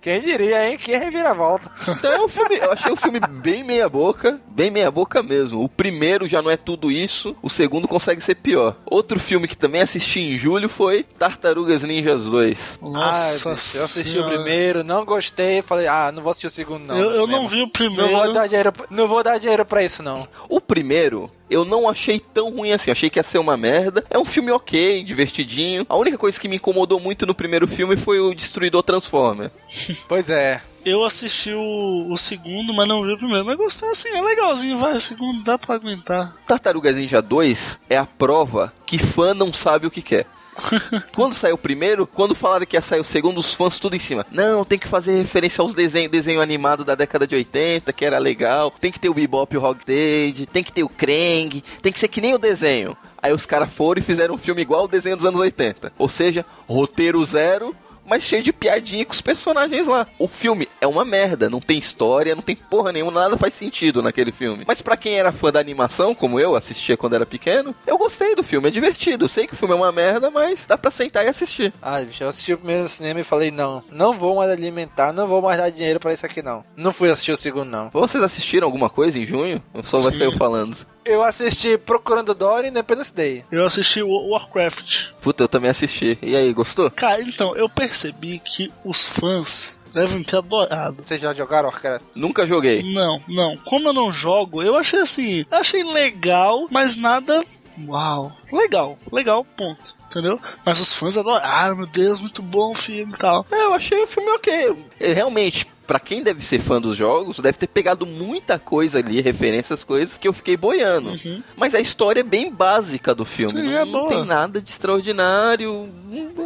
[0.00, 0.78] Quem diria, hein?
[0.78, 1.70] Que reviravolta.
[1.88, 5.62] Então é um filme, eu achei o filme bem meia boca, bem meia boca mesmo.
[5.62, 8.76] O primeiro já não é tudo isso, o segundo consegue ser pior.
[8.86, 12.78] Outro filme que também assisti em julho foi Tartarugas Ninjas 2.
[12.80, 14.26] Nossa Ah, eu assisti senhora.
[14.26, 16.96] o primeiro, não gostei, falei, ah, não vou assistir o segundo não.
[16.96, 18.10] Eu, eu não vi o Não primeiro.
[18.10, 20.26] vou dar dinheiro, não vou dar dinheiro pra isso não.
[20.48, 22.90] O primeiro eu não achei tão ruim assim.
[22.90, 24.04] Eu achei que ia ser uma merda.
[24.08, 25.84] É um filme ok, divertidinho.
[25.88, 29.50] A única coisa que me incomodou muito no primeiro filme foi o Destruidor Transformer.
[30.08, 30.60] Pois é.
[30.84, 33.44] Eu assisti o, o segundo, mas não vi o primeiro.
[33.44, 34.94] Mas gostei assim, é legalzinho, vai.
[34.94, 36.34] O segundo dá pra aguentar.
[36.46, 40.26] Tartarugas Ninja 2 é a prova que fã não sabe o que quer.
[41.14, 43.98] quando saiu o primeiro, quando falaram que ia sair o segundo, os fãs tudo em
[43.98, 44.26] cima.
[44.30, 48.18] Não, tem que fazer referência aos desenhos, desenho animado da década de 80, que era
[48.18, 48.72] legal.
[48.80, 52.00] Tem que ter o Bebop e o Rocksteady, tem que ter o Krang, tem que
[52.00, 52.96] ser que nem o desenho.
[53.22, 55.92] Aí os caras foram e fizeram um filme igual ao desenho dos anos 80.
[55.98, 57.74] Ou seja, roteiro zero,
[58.10, 60.04] mas cheio de piadinha com os personagens lá.
[60.18, 64.02] O filme é uma merda, não tem história, não tem porra nenhuma, nada faz sentido
[64.02, 64.64] naquele filme.
[64.66, 68.34] Mas pra quem era fã da animação, como eu, assistia quando era pequeno, eu gostei
[68.34, 69.26] do filme, é divertido.
[69.26, 71.72] Eu sei que o filme é uma merda, mas dá pra sentar e assistir.
[71.80, 75.28] Ah, bicho, eu assisti o primeiro cinema e falei, não, não vou mais alimentar, não
[75.28, 76.64] vou mais dar dinheiro pra isso aqui não.
[76.76, 77.90] Não fui assistir o segundo, não.
[77.90, 79.62] Vocês assistiram alguma coisa em junho?
[79.72, 80.76] Ou só vai ser eu falando?
[81.04, 83.44] Eu assisti Procurando Dory e Independence Day.
[83.50, 85.08] Eu assisti Warcraft.
[85.22, 86.18] Puta, eu também assisti.
[86.20, 86.90] E aí, gostou?
[86.90, 87.99] Cara, então, eu percebi
[88.44, 91.02] que os fãs devem ter adorado.
[91.04, 92.04] Vocês já jogaram Warcraft?
[92.14, 92.82] Nunca joguei.
[92.82, 93.56] Não, não.
[93.58, 95.44] Como eu não jogo, eu achei assim.
[95.50, 97.44] Achei legal, mas nada.
[97.86, 98.32] Uau.
[98.52, 99.96] Legal, legal, ponto.
[100.06, 100.40] Entendeu?
[100.64, 103.46] Mas os fãs adoraram, meu Deus, muito bom o filme e tal.
[103.50, 104.76] É, eu achei o filme ok.
[104.98, 109.20] É, realmente, pra quem deve ser fã dos jogos, deve ter pegado muita coisa ali,
[109.20, 111.10] referências, coisas que eu fiquei boiando.
[111.10, 111.42] Uhum.
[111.56, 113.60] Mas a história é bem básica do filme.
[113.60, 114.08] Sim, não, é boa.
[114.08, 115.88] tem nada de extraordinário.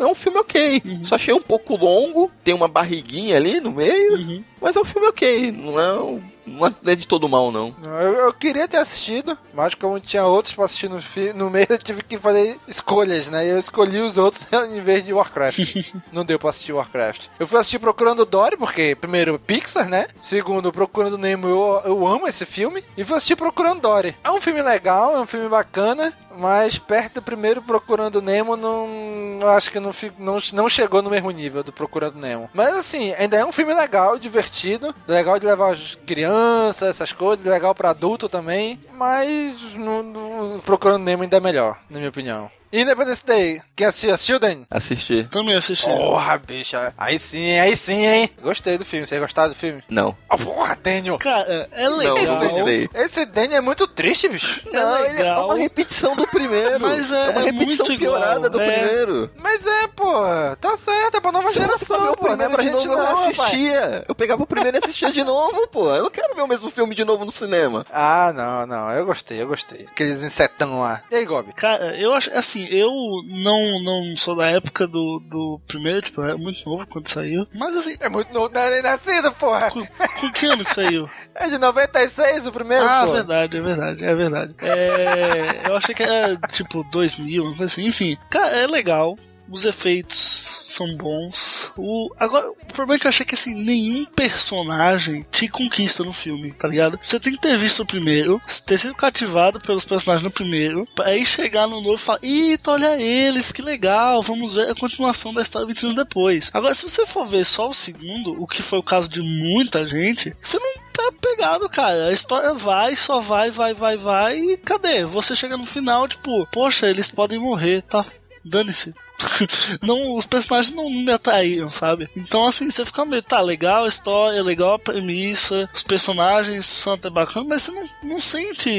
[0.01, 0.81] É um filme ok.
[0.83, 1.05] Uhum.
[1.05, 4.17] Só achei um pouco longo, tem uma barriguinha ali no meio.
[4.17, 4.45] Uhum.
[4.63, 5.53] Mas é um filme ok.
[5.53, 7.75] Não é, um- não é de todo mal, não.
[7.83, 10.99] Eu, eu queria ter assistido, mas como tinha outros pra assistir no,
[11.35, 13.47] no meio, eu tive que fazer escolhas, né?
[13.47, 15.59] E eu escolhi os outros em vez de Warcraft.
[16.13, 17.27] Não deu pra assistir Warcraft.
[17.39, 20.07] Eu fui assistir Procurando Dory, porque, primeiro, Pixar, né?
[20.23, 22.83] Segundo, Procurando Nemo, eu, eu amo esse filme.
[22.97, 24.17] E fui assistir Procurando Dory.
[24.23, 29.39] É um filme legal, é um filme bacana, mas perto do primeiro Procurando Nemo, não,
[29.41, 32.51] eu acho que não, não, não chegou no mesmo nível do Procurando Nemo.
[32.53, 37.45] Mas assim, ainda é um filme legal, divertido, legal de levar as crianças, essas coisas,
[37.45, 42.51] legal pra adulto também, mas no, no Procurando Nemo ainda é melhor, na minha opinião.
[42.75, 44.63] E Independence Day, quem assistiu, assistiu, Dan?
[44.69, 45.29] Assisti.
[45.31, 45.87] Também assisti.
[45.87, 48.31] Porra, bicha, aí sim, aí sim, hein?
[48.43, 49.81] Gostei do filme, vocês gostaram do filme?
[49.89, 50.17] Não.
[50.29, 51.17] Oh, porra, Daniel!
[51.19, 52.17] Cara, é Não, legal.
[52.17, 52.69] não.
[53.01, 54.63] Esse Daniel é muito triste, bicho.
[54.67, 54.71] É
[55.03, 55.45] ele é legal.
[55.45, 56.81] uma repetição do primeiro.
[56.81, 58.73] Mas é- uma é repetição muito piorada igual, do é.
[58.79, 59.31] primeiro.
[59.41, 60.13] Mas é, pô,
[60.61, 62.69] tá certo, é pra nova pra ver geração, o pô, não é primeiro pra de
[62.71, 63.39] gente novo, não, não rapaz.
[63.39, 64.05] assistia.
[64.09, 65.95] Eu pegava o primeiro e assistia de novo, pô.
[65.95, 67.87] Eu não quero ver o mesmo filme de novo no cinema.
[67.93, 69.87] Ah, não, não, eu gostei, eu gostei.
[69.89, 71.03] Aqueles insetão lá.
[71.09, 71.53] E aí, Gobi?
[71.53, 72.91] Cara, eu acho assim, eu
[73.27, 77.47] não, não sou da época do, do primeiro, tipo, é muito novo quando saiu.
[77.55, 79.71] Mas assim, É muito novo, não era nem nascido, porra.
[79.71, 81.09] com, com que ano que saiu?
[81.37, 83.13] É de 96 o primeiro, ah, pô.
[83.13, 84.55] verdade, é verdade, é verdade.
[84.61, 87.87] É, eu achei que era tipo 2000, uma coisa assim.
[87.87, 89.19] Enfim, cara, é legal.
[89.49, 91.73] Os efeitos são bons.
[91.77, 96.13] O, agora, o problema é que eu achei que assim, nenhum personagem te conquista no
[96.13, 96.99] filme, tá ligado?
[97.03, 101.07] Você tem que ter visto o primeiro, ter sido cativado pelos personagens no primeiro, pra
[101.07, 105.33] aí chegar no novo e falar: Eita, olha eles, que legal, vamos ver a continuação
[105.33, 106.51] da história 20 anos depois.
[106.53, 109.87] Agora, se você for ver só o segundo, o que foi o caso de muita
[109.87, 112.07] gente, você não tá pegado, cara.
[112.07, 114.39] A história vai, só vai, vai, vai, vai.
[114.39, 115.05] E cadê?
[115.05, 118.05] Você chega no final, tipo, poxa, eles podem morrer, tá?
[118.45, 118.95] Dane-se.
[119.83, 122.09] não, os personagens não me atraíram, sabe?
[122.17, 126.95] Então, assim, você fica meio, tá, legal a história, legal a premissa, os personagens são
[126.95, 128.71] até bacanas, mas você não, não sente,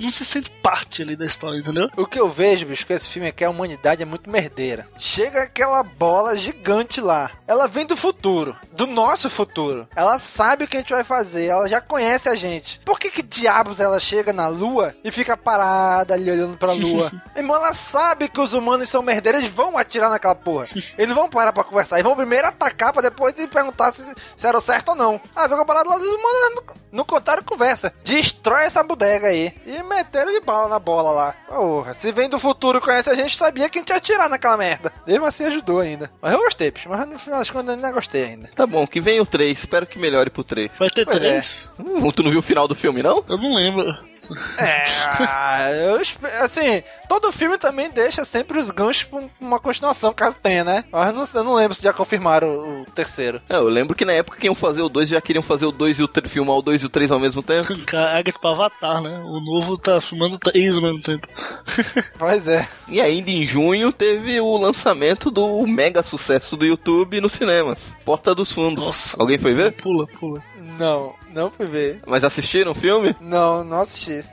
[0.00, 1.88] não se sente parte ali da história, entendeu?
[1.96, 4.86] O que eu vejo, bicho, que esse filme é que a humanidade é muito merdeira.
[4.98, 7.30] Chega aquela bola gigante lá.
[7.46, 9.88] Ela vem do futuro, do nosso futuro.
[9.94, 12.80] Ela sabe o que a gente vai fazer, ela já conhece a gente.
[12.84, 17.10] Por que que diabos ela chega na lua e fica parada ali olhando pra lua?
[17.36, 20.64] Irmão, ela sabe que os humanos são merdeiros, eles vão atirar naquela porra.
[20.96, 24.02] Eles não vão parar pra conversar, eles vão primeiro atacar pra depois perguntar se,
[24.36, 25.20] se era o certo ou não.
[25.34, 26.62] Ah, ficou parado lá, os humanos não,
[26.92, 27.92] não contaram conversa.
[28.04, 29.52] Destrói essa bodega aí.
[29.66, 31.34] E meteram de bala na bola lá.
[31.48, 34.28] Porra, se vem do futuro e conhece a gente, sabia que a gente ia atirar
[34.28, 34.92] naquela merda.
[35.06, 36.10] Mesmo assim ajudou ainda.
[36.20, 36.88] Mas eu gostei, bicho.
[36.88, 38.50] Mas no final das contas eu ainda gostei ainda.
[38.54, 39.58] Tá bom, que vem o 3.
[39.58, 40.70] Espero que melhore pro 3.
[40.78, 41.18] Vai ter Pois é.
[41.20, 41.72] três?
[41.78, 43.24] Hum, tu não viu o final do filme, não?
[43.28, 44.11] Eu não lembro.
[44.58, 44.84] É,
[45.28, 46.00] ah, eu
[46.40, 50.84] assim, todo filme também deixa sempre os ganchos pra um- uma continuação, caso tenha, né?
[50.90, 53.40] Mas eu não, eu não lembro se já confirmaram o, o terceiro.
[53.48, 55.72] É, eu lembro que na época que iam fazer o 2 já queriam fazer o
[55.72, 57.66] 2 e o 3, filmar o 2 e o 3 ao mesmo tempo.
[57.86, 59.18] Caraca, tipo Avatar, né?
[59.24, 61.26] O novo tá filmando três ao mesmo tempo.
[62.18, 62.68] Pois é.
[62.88, 67.92] E ainda em junho teve o lançamento do mega sucesso do YouTube nos cinemas.
[68.04, 68.84] Porta dos Fundos.
[68.84, 69.16] Nossa.
[69.20, 69.72] Alguém foi ver?
[69.72, 70.42] Pula, pula.
[70.78, 72.00] Não, não fui ver.
[72.06, 73.14] Mas assistiram o filme?
[73.20, 74.24] Não, não assisti.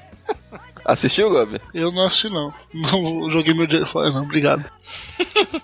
[0.86, 1.60] Assistiu, Gobi?
[1.74, 2.54] Eu não assisti, não.
[2.74, 4.24] Não joguei meu dinheiro fora, não.
[4.24, 4.66] Obrigado.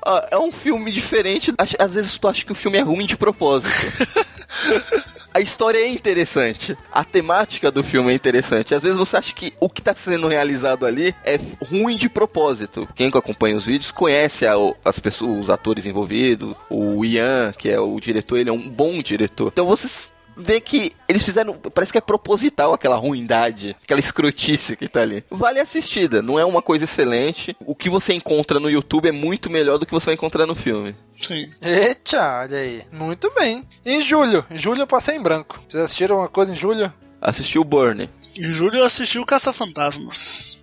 [0.05, 1.53] Ah, é um filme diferente.
[1.79, 3.71] Às vezes tu acha que o filme é ruim de propósito.
[5.33, 6.77] A história é interessante.
[6.89, 8.73] A temática do filme é interessante.
[8.73, 11.37] Às vezes você acha que o que tá sendo realizado ali é
[11.69, 12.87] ruim de propósito.
[12.95, 14.53] Quem acompanha os vídeos conhece a-
[14.85, 16.55] as pessoas, os atores envolvidos.
[16.69, 19.49] O Ian, que é o diretor, ele é um bom diretor.
[19.51, 19.89] Então você
[20.35, 21.53] vê que eles fizeram.
[21.53, 25.23] Parece que é proposital aquela ruindade, aquela escrotice que tá ali.
[25.29, 27.55] Vale a assistida, não é uma coisa excelente.
[27.65, 30.55] O que você encontra no YouTube é muito melhor do que você vai encontrar no
[30.55, 30.95] filme.
[31.19, 31.47] Sim.
[31.61, 32.83] Eita, olha aí.
[32.91, 33.63] Muito bem.
[33.85, 34.45] Em julho.
[34.49, 35.61] Em julho eu passei em branco.
[35.67, 36.91] Vocês assistiram uma coisa em julho?
[37.21, 38.09] Assistiu o Burn.
[38.37, 40.61] Em julho eu assisti o Caça-Fantasmas.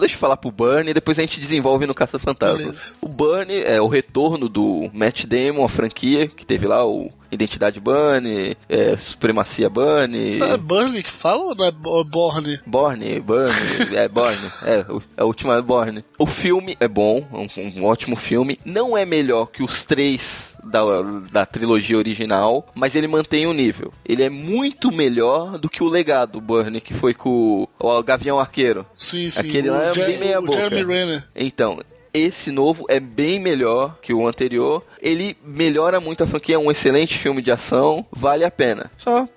[0.00, 2.60] Deixa eu falar pro Burn e depois a gente desenvolve no Caça Fantasmas.
[2.60, 2.96] Beleza.
[3.00, 7.78] O Burn é o retorno do Matt Damon, a franquia que teve lá o Identidade
[7.80, 10.42] Burn, é, Supremacia Burn.
[10.42, 12.60] É Burnie que fala ou não é Bo- Borne?
[12.66, 13.50] Borne, Burn,
[13.94, 16.02] é Borne, é, o- a última é Borne.
[16.18, 18.58] O filme é bom, é um, um ótimo filme.
[18.64, 20.80] Não é melhor que os três da,
[21.32, 23.92] da trilogia original, mas ele mantém o nível.
[24.04, 28.38] Ele é muito melhor do que o legado Burn, que foi com o, o Gavião
[28.38, 28.84] Arqueiro.
[28.96, 29.40] Sim, sim.
[29.40, 30.58] Aquele o lá é bem meia o boca.
[30.58, 31.24] Jeremy Renner.
[31.34, 31.78] Então,
[32.12, 34.84] esse novo é bem melhor que o anterior.
[35.00, 38.90] Ele melhora muito a franquia, é um excelente filme de ação, vale a pena.
[38.96, 39.28] Só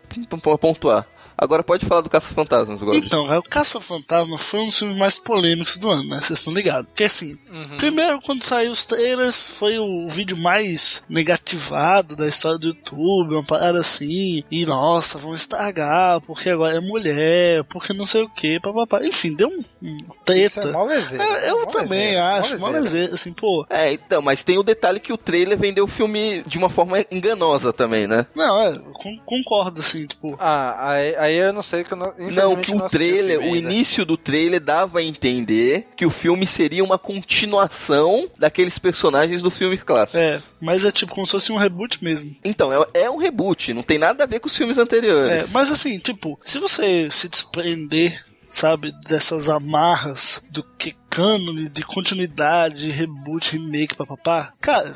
[0.58, 1.08] pontuar.
[1.44, 2.98] Agora pode falar do Caça-Fantasmas, agora.
[2.98, 6.18] Então, cara, o Caça-Fantasma foi um dos filmes mais polêmicos do ano, né?
[6.18, 6.88] Vocês estão ligados.
[6.88, 7.38] Porque assim,
[7.78, 13.44] primeiro, quando saiu os trailers, foi o vídeo mais negativado da história do YouTube, uma
[13.46, 14.44] parada assim.
[14.50, 19.04] E nossa, vão estragar, porque agora é mulher, porque não sei o que, papapá.
[19.06, 20.72] Enfim, deu um, um Isso é treta.
[20.72, 21.24] mó lezeira.
[21.24, 23.14] É, eu Mó também lezeira, acho, mó lezeira.
[23.14, 23.66] assim, pô.
[23.70, 27.04] É, então, mas tem o detalhe que o trailer vendeu o filme de uma forma
[27.12, 28.26] enganosa também, né?
[28.36, 28.80] Não, é,
[29.26, 30.36] concordo, assim, tipo.
[30.40, 32.14] Ah, aí, aí eu não sei que eu não.
[32.18, 36.10] Não, que não o assisti trailer, o início do trailer dava a entender que o
[36.10, 40.18] filme seria uma continuação daqueles personagens do filme clássico.
[40.18, 42.36] É, mas é tipo como se fosse um reboot mesmo.
[42.44, 45.32] Então, é, é um reboot, não tem nada a ver com os filmes anteriores.
[45.32, 51.84] É, mas assim, tipo, se você se desprender, sabe, dessas amarras do que cânone de
[51.84, 54.94] continuidade, reboot, remake, papapá, cara.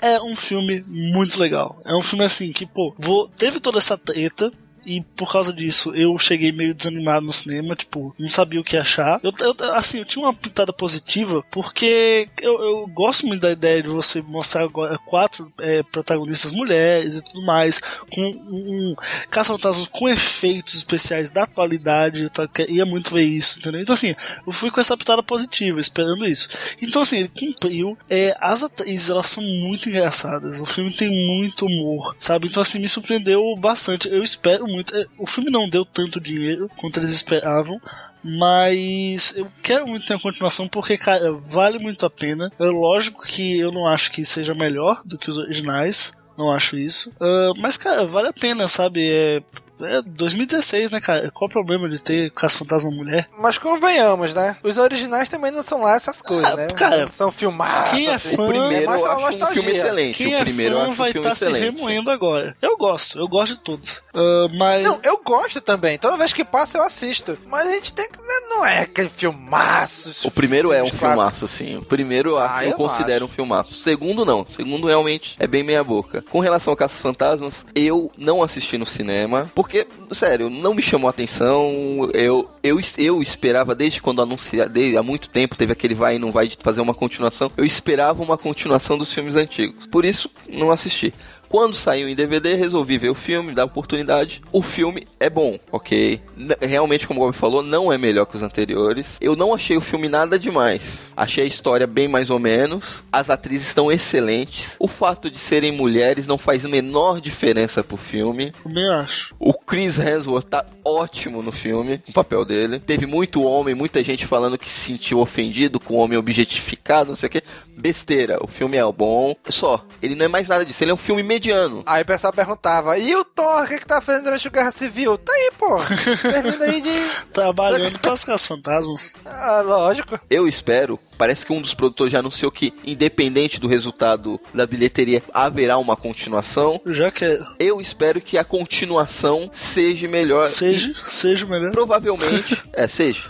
[0.00, 1.80] É um filme muito legal.
[1.84, 4.52] É um filme assim que, pô, vou, teve toda essa treta.
[4.84, 8.76] E por causa disso, eu cheguei meio desanimado no cinema, tipo, não sabia o que
[8.76, 9.20] achar.
[9.22, 13.82] Eu, eu- assim, eu tinha uma pitada positiva, porque eu, eu gosto muito da ideia
[13.82, 14.68] de você mostrar
[15.06, 17.80] quatro é, protagonistas mulheres e tudo mais,
[18.10, 18.94] com um, um
[19.30, 23.80] caça-fantasmas com efeitos especiais da atualidade, eu queria muito ver isso, entendeu?
[23.80, 24.14] Então, assim,
[24.46, 26.48] eu fui com essa pitada positiva, esperando isso.
[26.80, 27.96] Então, assim, ele cumpriu.
[28.10, 30.60] É, as atrizes, elas são muito engraçadas.
[30.60, 32.48] O filme tem muito humor, sabe?
[32.48, 34.08] Então, assim, me surpreendeu bastante.
[34.08, 34.96] Eu espero muito.
[34.96, 37.80] é, O filme não deu tanto dinheiro quanto eles esperavam.
[38.24, 42.50] Mas eu quero muito ter uma continuação porque, cara, vale muito a pena.
[42.58, 46.12] É lógico que eu não acho que seja melhor do que os originais.
[46.38, 47.12] Não acho isso.
[47.20, 49.04] Ah, mas, cara, vale a pena, sabe?
[49.08, 49.42] É,
[49.86, 51.30] é 2016, né, cara?
[51.30, 53.28] Qual o problema de ter Caça Fantasma Mulher?
[53.38, 54.56] Mas convenhamos, né?
[54.62, 56.66] Os originais também não são lá essas coisas, Ah, né?
[56.68, 57.90] cara, são filmados.
[57.90, 58.36] quem é assim.
[58.36, 60.16] fã- O primeiro mais eu acho um filme excelente.
[60.18, 61.64] Quem o é fã acho um vai filme estar se excelente.
[61.76, 62.56] remoendo agora.
[62.62, 64.02] Eu gosto, eu gosto de todos.
[64.14, 64.82] Ah, mas.
[64.84, 65.98] Não, eu gosto também.
[65.98, 67.38] Toda vez que passa eu assisto.
[67.46, 68.18] Mas a gente tem que.
[68.18, 70.12] né, Não é aquele filmaço.
[70.26, 71.00] O primeiro é um clássicos.
[71.08, 71.76] filmaço, assim.
[71.76, 73.72] O primeiro eu, acho, Ah, eu eu considero um filmaço.
[73.72, 74.42] O segundo, não.
[74.42, 76.22] O segundo realmente é bem meia boca.
[76.30, 79.50] Com relação ao Caça Fantasmas, eu não assisti no cinema.
[79.54, 79.71] Porque,
[80.12, 82.10] sério, não me chamou a atenção.
[82.12, 86.18] Eu, eu, eu esperava, desde quando anunciaram, desde, há muito tempo, teve aquele vai e
[86.18, 87.50] não vai de fazer uma continuação.
[87.56, 89.86] Eu esperava uma continuação dos filmes antigos.
[89.86, 91.12] Por isso, não assisti.
[91.52, 94.40] Quando saiu em DVD, resolvi ver o filme, dar oportunidade.
[94.50, 96.18] O filme é bom, ok?
[96.34, 99.18] N- Realmente, como o Bob falou, não é melhor que os anteriores.
[99.20, 101.10] Eu não achei o filme nada demais.
[101.14, 103.04] Achei a história bem mais ou menos.
[103.12, 104.76] As atrizes estão excelentes.
[104.78, 108.50] O fato de serem mulheres não faz a menor diferença pro filme.
[108.62, 109.34] Também acho.
[109.38, 112.78] O Chris Hemsworth tá ótimo no filme, no papel dele.
[112.80, 117.16] Teve muito homem, muita gente falando que se sentiu ofendido com o homem objetificado, não
[117.16, 117.42] sei o que.
[117.76, 119.36] Besteira, o filme é bom.
[119.50, 121.41] Só, ele não é mais nada disso, ele é um filme mediano.
[121.86, 124.70] Aí o pessoal perguntava, e o Thor, o que, que tá fazendo durante a Guerra
[124.70, 125.18] Civil?
[125.18, 125.76] Tá aí, pô.
[126.22, 126.90] Termina aí de.
[127.32, 129.14] Trabalhando para os Caça Fantasmas.
[129.24, 130.18] Ah, lógico.
[130.30, 135.22] Eu espero, parece que um dos produtores já anunciou que, independente do resultado da bilheteria,
[135.32, 136.80] haverá uma continuação.
[136.86, 137.44] Já quero.
[137.58, 140.46] Eu espero que a continuação seja melhor.
[140.46, 141.72] Seja, seja o melhor.
[141.72, 143.24] Provavelmente, é, seja.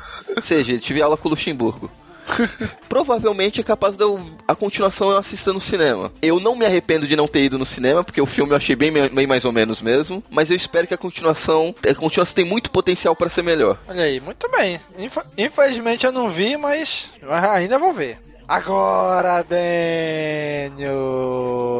[0.44, 1.90] Seja, tive aula com o Luxemburgo.
[2.88, 6.12] Provavelmente é capaz de eu, a continuação eu assista no cinema.
[6.20, 8.76] Eu não me arrependo de não ter ido no cinema, porque o filme eu achei
[8.76, 10.22] bem, bem mais ou menos mesmo.
[10.30, 11.74] Mas eu espero que a continuação.
[11.88, 13.78] A continuação tem muito potencial para ser melhor.
[13.88, 14.80] Olha aí, muito bem.
[15.36, 17.10] Infelizmente eu não vi, mas
[17.52, 18.18] ainda vou ver.
[18.52, 19.42] Agora,
[20.68, 20.92] Daniel.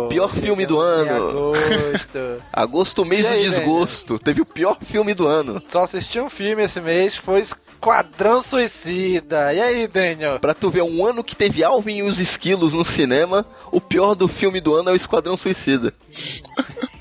[0.09, 1.29] Pior filme do ano.
[1.29, 2.43] agosto.
[2.51, 4.18] Agosto, mês E do aí, desgosto.
[4.18, 5.62] Teve o pior filme do ano.
[5.68, 9.53] Só assisti um filme esse mês, que foi Esquadrão Suicida.
[9.53, 10.41] E aí, Daniel?
[10.41, 14.14] Pra tu ver um ano que teve Alvin e os Esquilos no cinema, o pior
[14.14, 15.93] do filme do ano é o Esquadrão Suicida.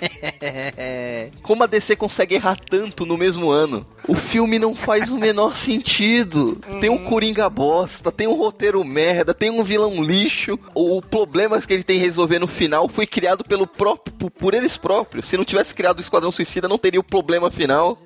[1.42, 3.84] Como a DC consegue errar tanto no mesmo ano?
[4.08, 6.60] O filme não faz o menor sentido.
[6.80, 10.58] Tem um Coringa bosta, tem um roteiro merda, tem um vilão lixo.
[10.74, 14.76] O problema que ele tem que resolver no final foi criado pelo próprio, por eles
[14.76, 15.26] próprios.
[15.26, 17.98] Se não tivesse criado o Esquadrão Suicida, não teria o problema final.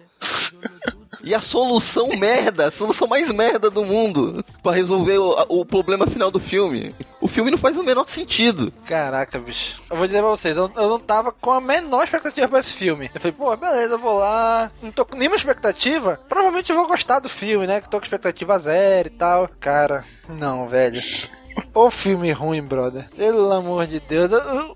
[1.25, 6.07] E a solução merda, a solução mais merda do mundo pra resolver o, o problema
[6.07, 6.95] final do filme.
[7.21, 8.73] O filme não faz o menor sentido.
[8.87, 9.81] Caraca, bicho.
[9.91, 12.73] Eu vou dizer pra vocês, eu, eu não tava com a menor expectativa pra esse
[12.73, 13.11] filme.
[13.15, 14.71] Eu falei, pô, beleza, eu vou lá.
[14.83, 16.21] Não tô com nenhuma expectativa.
[16.29, 17.81] Provavelmente eu vou gostar do filme, né?
[17.81, 19.49] Que tô com expectativa zero e tal.
[19.61, 21.01] Cara, não, velho.
[21.73, 23.09] O filme ruim, brother.
[23.15, 24.31] Pelo amor de Deus.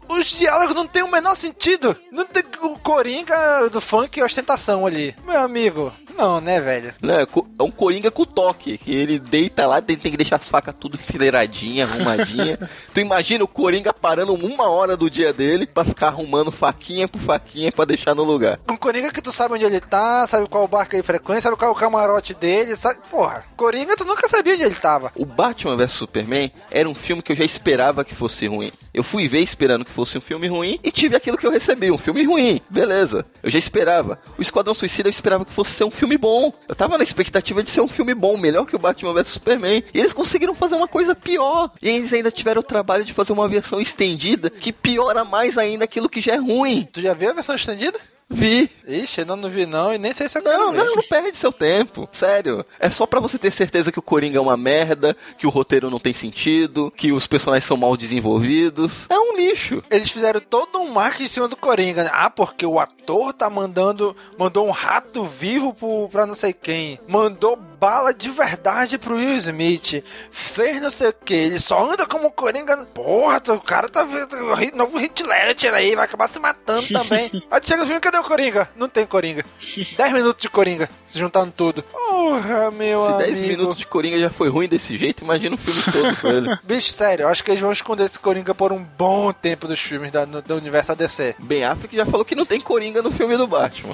[0.09, 1.97] Os diálogos não tem o menor sentido.
[2.11, 5.15] Não tem o Coringa do funk e ostentação ali.
[5.25, 6.93] Meu amigo, não, né, velho?
[7.01, 7.25] Né?
[7.27, 10.49] Co- É um Coringa com toque, que ele deita lá, tem tem que deixar as
[10.49, 12.59] facas tudo enfileiradinha, arrumadinha.
[12.93, 17.21] tu imagina o Coringa parando uma hora do dia dele pra ficar arrumando faquinha por
[17.21, 18.59] faquinha pra deixar no lugar.
[18.69, 21.71] Um Coringa que tu sabe onde ele tá, sabe qual barco ele frequenta, sabe qual
[21.71, 22.99] é o camarote dele, sabe?
[23.11, 25.13] Porra, Coringa tu nunca sabia onde ele tava.
[25.15, 28.73] O Batman vs Superman era um filme que eu já esperava que fosse ruim.
[28.93, 31.91] Eu fui ver esperando que fosse um filme ruim e tive aquilo que eu recebi,
[31.91, 32.61] um filme ruim.
[32.69, 34.19] Beleza, eu já esperava.
[34.37, 36.53] O Esquadrão Suicida eu esperava que fosse ser um filme bom.
[36.69, 39.83] Eu tava na expectativa de ser um filme bom, melhor que o Batman vs Superman.
[39.93, 41.71] E eles conseguiram fazer uma coisa pior.
[41.83, 45.85] E eles ainda tiveram o trabalho de fazer uma versão estendida que piora mais ainda
[45.85, 46.89] aquilo que já é ruim.
[46.93, 47.99] Tu já viu a versão estendida?
[48.31, 48.71] Vi.
[48.87, 51.53] Ixi, eu não, vi não e nem sei se eu Não, não, não perde seu
[51.53, 52.09] tempo.
[52.13, 52.65] Sério.
[52.79, 55.91] É só pra você ter certeza que o Coringa é uma merda, que o roteiro
[55.91, 59.07] não tem sentido, que os personagens são mal desenvolvidos.
[59.09, 59.83] É um lixo.
[59.91, 62.05] Eles fizeram todo um marketing em cima do Coringa.
[62.05, 62.11] né?
[62.13, 64.15] Ah, porque o ator tá mandando.
[64.39, 66.99] Mandou um rato vivo pro, pra não sei quem.
[67.09, 70.03] Mandou bala de verdade pro Will Smith.
[70.31, 71.35] Fez não sei o que.
[71.35, 72.77] Ele só anda como Coringa.
[72.95, 74.35] Porra, o cara tá vendo.
[74.37, 75.95] o Novo Hit Ledger aí.
[75.95, 77.31] Vai acabar se matando também.
[77.51, 78.69] aí chega no filme, cadê o Coringa?
[78.77, 79.45] Não tem Coringa.
[79.61, 80.89] 10 minutos de Coringa.
[81.07, 81.83] Se juntando tudo.
[81.83, 83.19] Porra, meu Se amigo.
[83.19, 86.57] 10 minutos de Coringa já foi ruim desse jeito, imagina o filme todo com ele.
[86.65, 89.81] Bicho, sério, eu acho que eles vão esconder esse Coringa por um bom tempo dos
[89.81, 91.37] filmes da, do universo ADC.
[91.39, 93.93] Ben Affleck já falou que não tem Coringa no filme do Batman.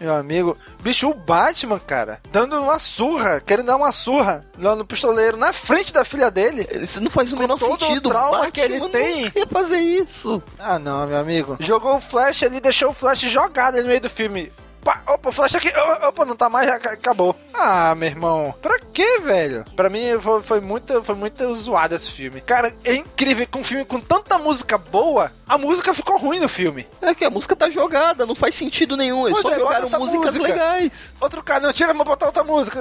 [0.00, 3.05] Meu amigo, bicho, o Batman, cara, dando uma surra,
[3.46, 6.66] querendo dar uma surra lá no pistoleiro, na frente da filha dele.
[6.82, 8.08] Isso não faz o menor todo o sentido.
[8.10, 9.24] trauma Batman que ele não tem.
[9.34, 10.42] ia fazer isso.
[10.58, 11.56] Ah, não, meu amigo.
[11.60, 14.52] Jogou o Flash ali, deixou o Flash jogado ali no meio do filme.
[14.82, 15.72] Pá, opa, o Flash aqui,
[16.06, 17.34] opa, não tá mais, acabou.
[17.52, 19.64] Ah, meu irmão, pra quê, velho?
[19.74, 22.40] Pra mim foi, foi muito, foi muito zoado esse filme.
[22.40, 26.48] Cara, é incrível que um filme com tanta música boa, a música ficou ruim no
[26.48, 26.86] filme.
[27.02, 29.26] É que a música tá jogada, não faz sentido nenhum.
[29.26, 30.52] Eles só é, jogaram músicas música.
[30.52, 30.92] legais.
[31.20, 32.80] Outro cara, não, tira, vou botar outra música.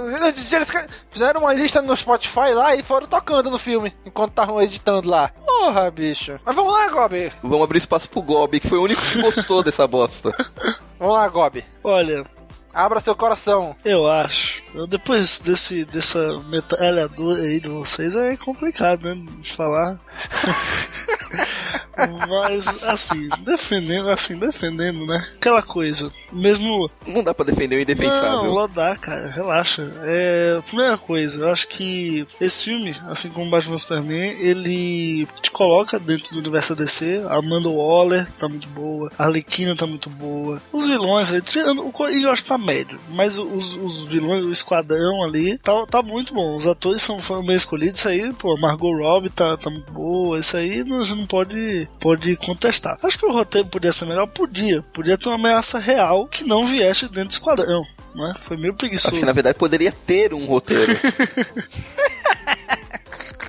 [1.09, 5.31] Fizeram uma lista no Spotify lá e foram tocando no filme, enquanto estavam editando lá.
[5.45, 6.39] Porra, bicho.
[6.45, 7.31] Mas vamos lá, Gob.
[7.41, 10.31] Vamos abrir espaço pro Gobi, que foi o único que gostou dessa bosta.
[10.99, 11.63] Vamos lá, Gob.
[11.83, 12.25] Olha,
[12.75, 13.73] Abra seu coração.
[13.85, 14.61] eu acho.
[14.89, 19.25] Depois desse, dessa metralhadora aí de vocês é complicado, né?
[19.39, 19.97] de Falar.
[22.27, 25.25] Mas, assim, defendendo, assim, defendendo, né?
[25.37, 26.11] Aquela coisa.
[26.35, 28.43] Mesmo Não dá pra defender o indefensável.
[28.43, 29.91] Não, lá dá, cara, relaxa.
[30.03, 35.97] É, primeira coisa, eu acho que esse filme, assim como Batman Superman, ele te coloca
[35.97, 37.23] dentro do universo DC.
[37.27, 40.61] A Amanda Waller tá muito boa, a Arlequina tá muito boa.
[40.71, 45.23] Os vilões ali, tirando eu acho que tá médio, mas os, os vilões, o esquadrão
[45.23, 46.57] ali, tá, tá muito bom.
[46.57, 50.39] Os atores são, foram bem escolhidos, isso aí, pô, Margot Robbie tá, tá muito boa,
[50.39, 52.97] isso aí a gente não pode, pode contestar.
[53.01, 54.27] Acho que o roteiro podia ser melhor?
[54.27, 54.81] Podia.
[54.93, 57.85] Podia ter uma ameaça real que não viesse dentro do esquadrão.
[58.13, 58.33] Né?
[58.39, 59.15] Foi meio preguiçoso.
[59.15, 60.83] Acho que na verdade poderia ter um roteiro.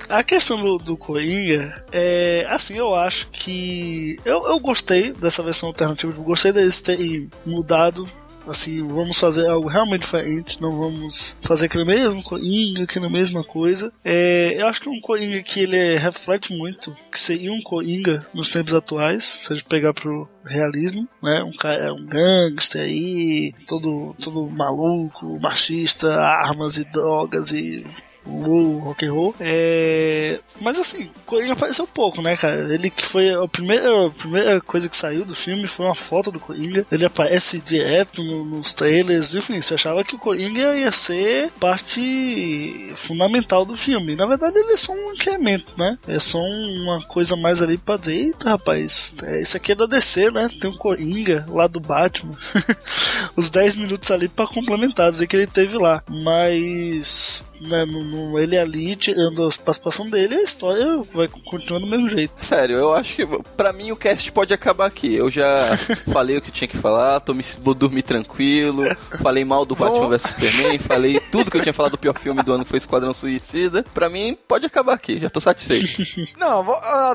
[0.09, 4.17] A questão do, do Coringa é assim, eu acho que.
[4.23, 8.07] Eu, eu gostei dessa versão alternativa, eu gostei deles terem mudado.
[8.47, 13.91] Assim, vamos fazer algo realmente diferente, não vamos fazer aquele mesmo Coringa, aquela mesma coisa.
[14.03, 17.61] É, eu acho que é um Coringa que ele é- reflete muito que seria um
[17.61, 21.43] Coringa nos tempos atuais, se a gente pegar pro realismo, né?
[21.43, 27.85] Um cara, um gangster aí, todo, todo maluco, machista, armas e drogas e
[28.27, 29.35] o rock and roll.
[29.39, 30.39] É...
[30.61, 32.73] Mas assim, Coringa apareceu pouco, né, cara?
[32.73, 36.31] Ele que foi a primeira, a primeira coisa que saiu do filme foi uma foto
[36.31, 36.85] do Coringa.
[36.91, 39.33] Ele aparece direto no- nos trailers.
[39.35, 44.15] Enfim, você achava que o Coringa ia ser parte fundamental do filme.
[44.15, 45.97] Na verdade, ele é só um incremento, né?
[46.07, 49.85] É só uma coisa mais ali pra dizer, eita, rapaz, é, isso aqui é da
[49.85, 50.49] DC, né?
[50.59, 52.35] Tem um Coringa lá do Batman.
[53.35, 56.03] Os 10 minutos ali pra complementar, dizer que ele teve lá.
[56.09, 61.87] Mas né, no, no- ele ali, tirando a participação dele, a história vai continuar do
[61.87, 62.33] mesmo jeito.
[62.45, 65.13] Sério, eu acho que pra mim o cast pode acabar aqui.
[65.15, 65.57] Eu já
[66.11, 68.83] falei o que tinha que falar, tô me, vou dormir tranquilo.
[69.21, 72.41] Falei mal do Batman vs Superman, falei tudo que eu tinha falado do pior filme
[72.43, 73.83] do ano foi Esquadrão Suicida.
[73.93, 75.87] Pra mim pode acabar aqui, já tô satisfeito.
[76.37, 76.65] Não,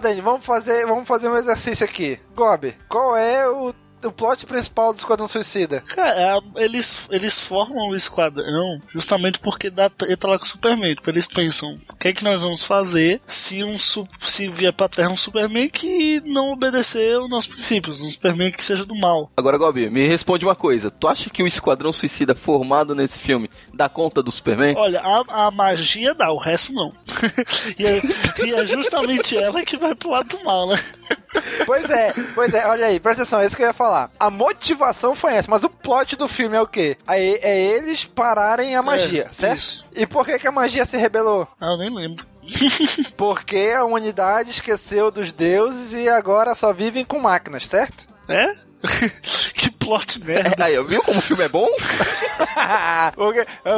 [0.00, 2.18] Dani, vamos fazer, vamos fazer um exercício aqui.
[2.34, 3.72] Gob, qual é o,
[4.08, 5.82] o plot principal do Esquadrão Suicida?
[5.94, 10.94] Cara, eles, eles formam o esquadrão justamente porque dá treta lá com o Superman.
[10.94, 14.88] Tipo, eles pensam, o que é que nós vamos fazer se um se vier pra
[14.88, 19.30] Terra um Superman que não obedecer aos nossos princípios, um Superman que seja do mal.
[19.36, 20.90] Agora, Gobi, me responde uma coisa.
[20.90, 24.74] Tu acha que o Esquadrão Suicida formado nesse filme dá conta do Superman?
[24.76, 26.92] Olha, a, a magia dá, o resto não.
[27.78, 28.02] e, é,
[28.44, 30.78] e é justamente ela que vai pro lado do mal, né?
[31.72, 34.10] Pois é, pois é, olha aí, presta atenção, é isso que eu ia falar.
[34.20, 36.98] A motivação foi essa, mas o plot do filme é o quê?
[37.06, 39.56] Aí é eles pararem a magia, certo?
[39.56, 39.86] isso.
[39.96, 41.48] E por que, que a magia se rebelou?
[41.58, 42.26] Ah, eu nem lembro.
[43.16, 48.06] Porque a humanidade esqueceu dos deuses e agora só vivem com máquinas, certo?
[48.28, 48.52] É?
[49.84, 50.64] plot merda.
[50.64, 51.68] Aí, viu como o filme é bom?
[52.56, 53.12] A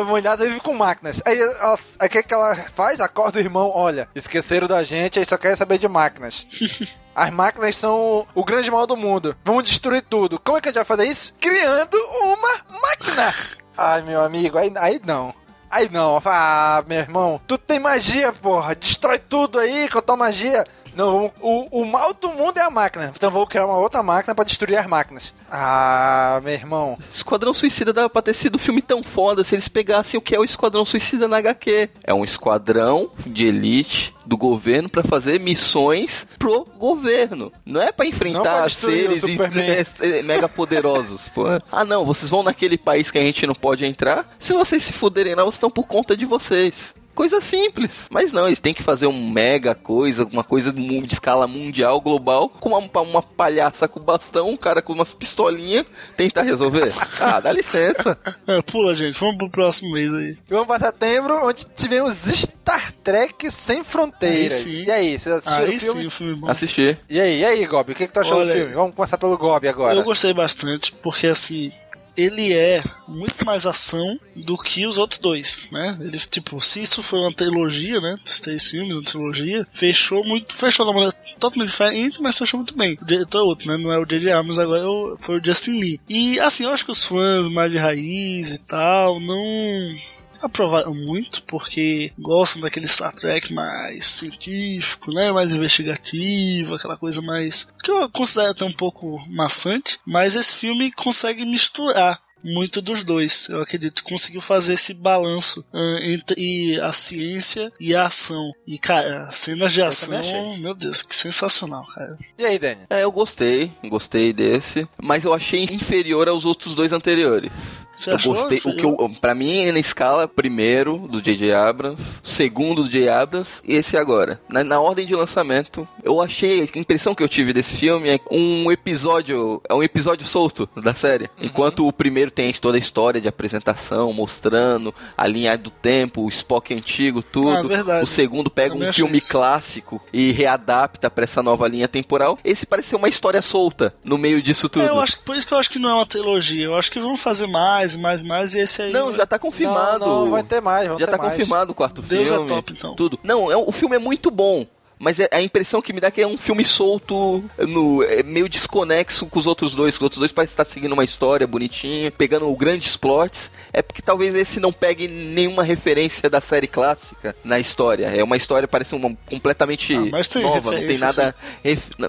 [0.01, 1.21] humanidade vive com máquinas.
[1.25, 3.01] Aí o que, que ela faz?
[3.01, 6.47] Acorda o irmão, olha, esqueceram da gente, aí só querem saber de máquinas.
[7.15, 9.37] As máquinas são o grande mal do mundo.
[9.45, 10.39] Vamos destruir tudo.
[10.39, 11.33] Como é que a gente vai fazer isso?
[11.41, 13.33] Criando uma máquina.
[13.77, 15.35] Ai, meu amigo, aí, aí não.
[15.71, 16.21] Aí não.
[16.25, 18.75] Ah, meu irmão, tu tem magia, porra.
[18.75, 20.65] Destrói tudo aí com a tua magia.
[20.95, 23.13] Não, o, o mal do mundo é a máquina.
[23.15, 25.33] Então vou criar uma outra máquina pra destruir as máquinas.
[25.51, 26.99] Ah, meu irmão.
[27.13, 30.35] Esquadrão Suicida dava pra ter sido um filme tão foda se eles pegassem o que
[30.35, 31.91] é o Esquadrão Suicida na HQ.
[32.03, 37.53] É um esquadrão de elite do governo pra fazer missões pro governo.
[37.65, 41.29] Não é pra enfrentar seres é, é, mega poderosos.
[41.35, 41.45] pô.
[41.71, 44.35] Ah, não, vocês vão naquele país que a gente não pode entrar.
[44.39, 46.95] Se vocês se fuderem lá, vocês estão por conta de vocês.
[47.15, 48.07] Coisa simples.
[48.11, 52.49] Mas não, eles têm que fazer um mega coisa, uma coisa de escala mundial, global,
[52.49, 55.87] com uma, uma palhaça com bastão, um cara com umas pistolinhas,
[56.17, 56.93] tentar resolver.
[57.21, 58.19] Ah, dá licença.
[58.47, 59.19] É, pula, gente.
[59.19, 60.37] Vamos pro próximo mês aí.
[60.49, 64.67] Vamos para setembro, onde tivemos Star Trek Sem Fronteiras.
[64.67, 64.85] Aí.
[64.85, 66.01] E aí, vocês assistiram Aí o filme?
[66.01, 66.51] sim, o filme bom.
[66.51, 66.99] Assistir.
[67.09, 68.75] E aí, e aí, Gob, o que, que tu achou Olha, do filme?
[68.75, 69.95] Vamos começar pelo Gob agora.
[69.95, 71.73] Eu gostei bastante, porque assim,
[72.17, 75.97] ele é muito mais ação do que os outros dois, né?
[76.01, 78.19] Ele, tipo, se isso foi uma trilogia, né?
[78.25, 82.77] Esses três filmes, uma trilogia, fechou muito, fechou uma maneira totalmente diferente, mas fechou muito
[82.77, 82.99] bem.
[83.01, 83.77] O diretor é outro, né?
[83.77, 84.33] Não é o J.J.
[84.33, 86.01] Abrams, agora é foi o Justin Lee.
[86.09, 89.97] E, assim, eu acho que os fãs mais de raiz e tal, não
[90.45, 97.69] aprovaram muito porque gostam daquele Star Trek mais científico, né, mais investigativo, aquela coisa mais
[97.83, 103.49] que eu considero até um pouco maçante, mas esse filme consegue misturar muito dos dois.
[103.49, 108.53] Eu acredito que conseguiu fazer esse balanço ah, entre a ciência e a ação.
[108.67, 112.19] E cara, cenas de ação, meu Deus, que sensacional, cara.
[112.39, 112.83] E aí, Dani?
[112.91, 117.53] É, eu gostei, gostei desse, mas eu achei inferior aos outros dois anteriores.
[117.95, 118.35] Você eu achou?
[118.35, 121.53] gostei, o que eu, pra mim, na escala, primeiro do J.J.
[121.53, 123.09] Abrams, segundo do J.
[123.09, 124.41] Abrams e esse agora.
[124.49, 128.21] Na, na ordem de lançamento, eu achei, a impressão que eu tive desse filme é
[128.31, 131.25] um episódio, é um episódio solto da série.
[131.39, 131.47] Uhum.
[131.47, 136.29] Enquanto o primeiro tem toda a história de apresentação, mostrando a linha do tempo, o
[136.29, 137.51] Spock antigo, tudo.
[137.73, 138.03] Ah.
[138.03, 139.31] O segundo pega Também um filme isso.
[139.31, 142.39] clássico e readapta pra essa nova linha temporal.
[142.45, 144.85] Esse parece ser uma história solta no meio disso tudo.
[144.85, 146.65] É, eu acho que por isso que eu acho que não é uma trilogia.
[146.65, 149.39] Eu acho que vão fazer mais, mais, mais e esse aí Não, vai- já tá
[149.39, 150.05] confirmado.
[150.05, 151.31] Não, não, vai ter mais, vão Já ter tá mais.
[151.33, 152.49] confirmado o quarto Deus é filme.
[152.49, 152.95] top, então.
[152.95, 153.19] Tudo.
[153.23, 154.67] Não, é, o filme é muito bom.
[154.99, 158.23] Mas é- a impressão que me dá é que é um filme solto, no, é
[158.23, 159.95] meio desconexo com os outros dois.
[159.97, 163.51] Os outros dois parecem estar seguindo uma história bonitinha, pegando grandes plots.
[163.73, 168.07] É porque talvez esse não pegue nenhuma referência da série clássica na história.
[168.07, 170.05] É uma história, parece uma completamente Ah,
[170.43, 171.35] nova, não tem nada.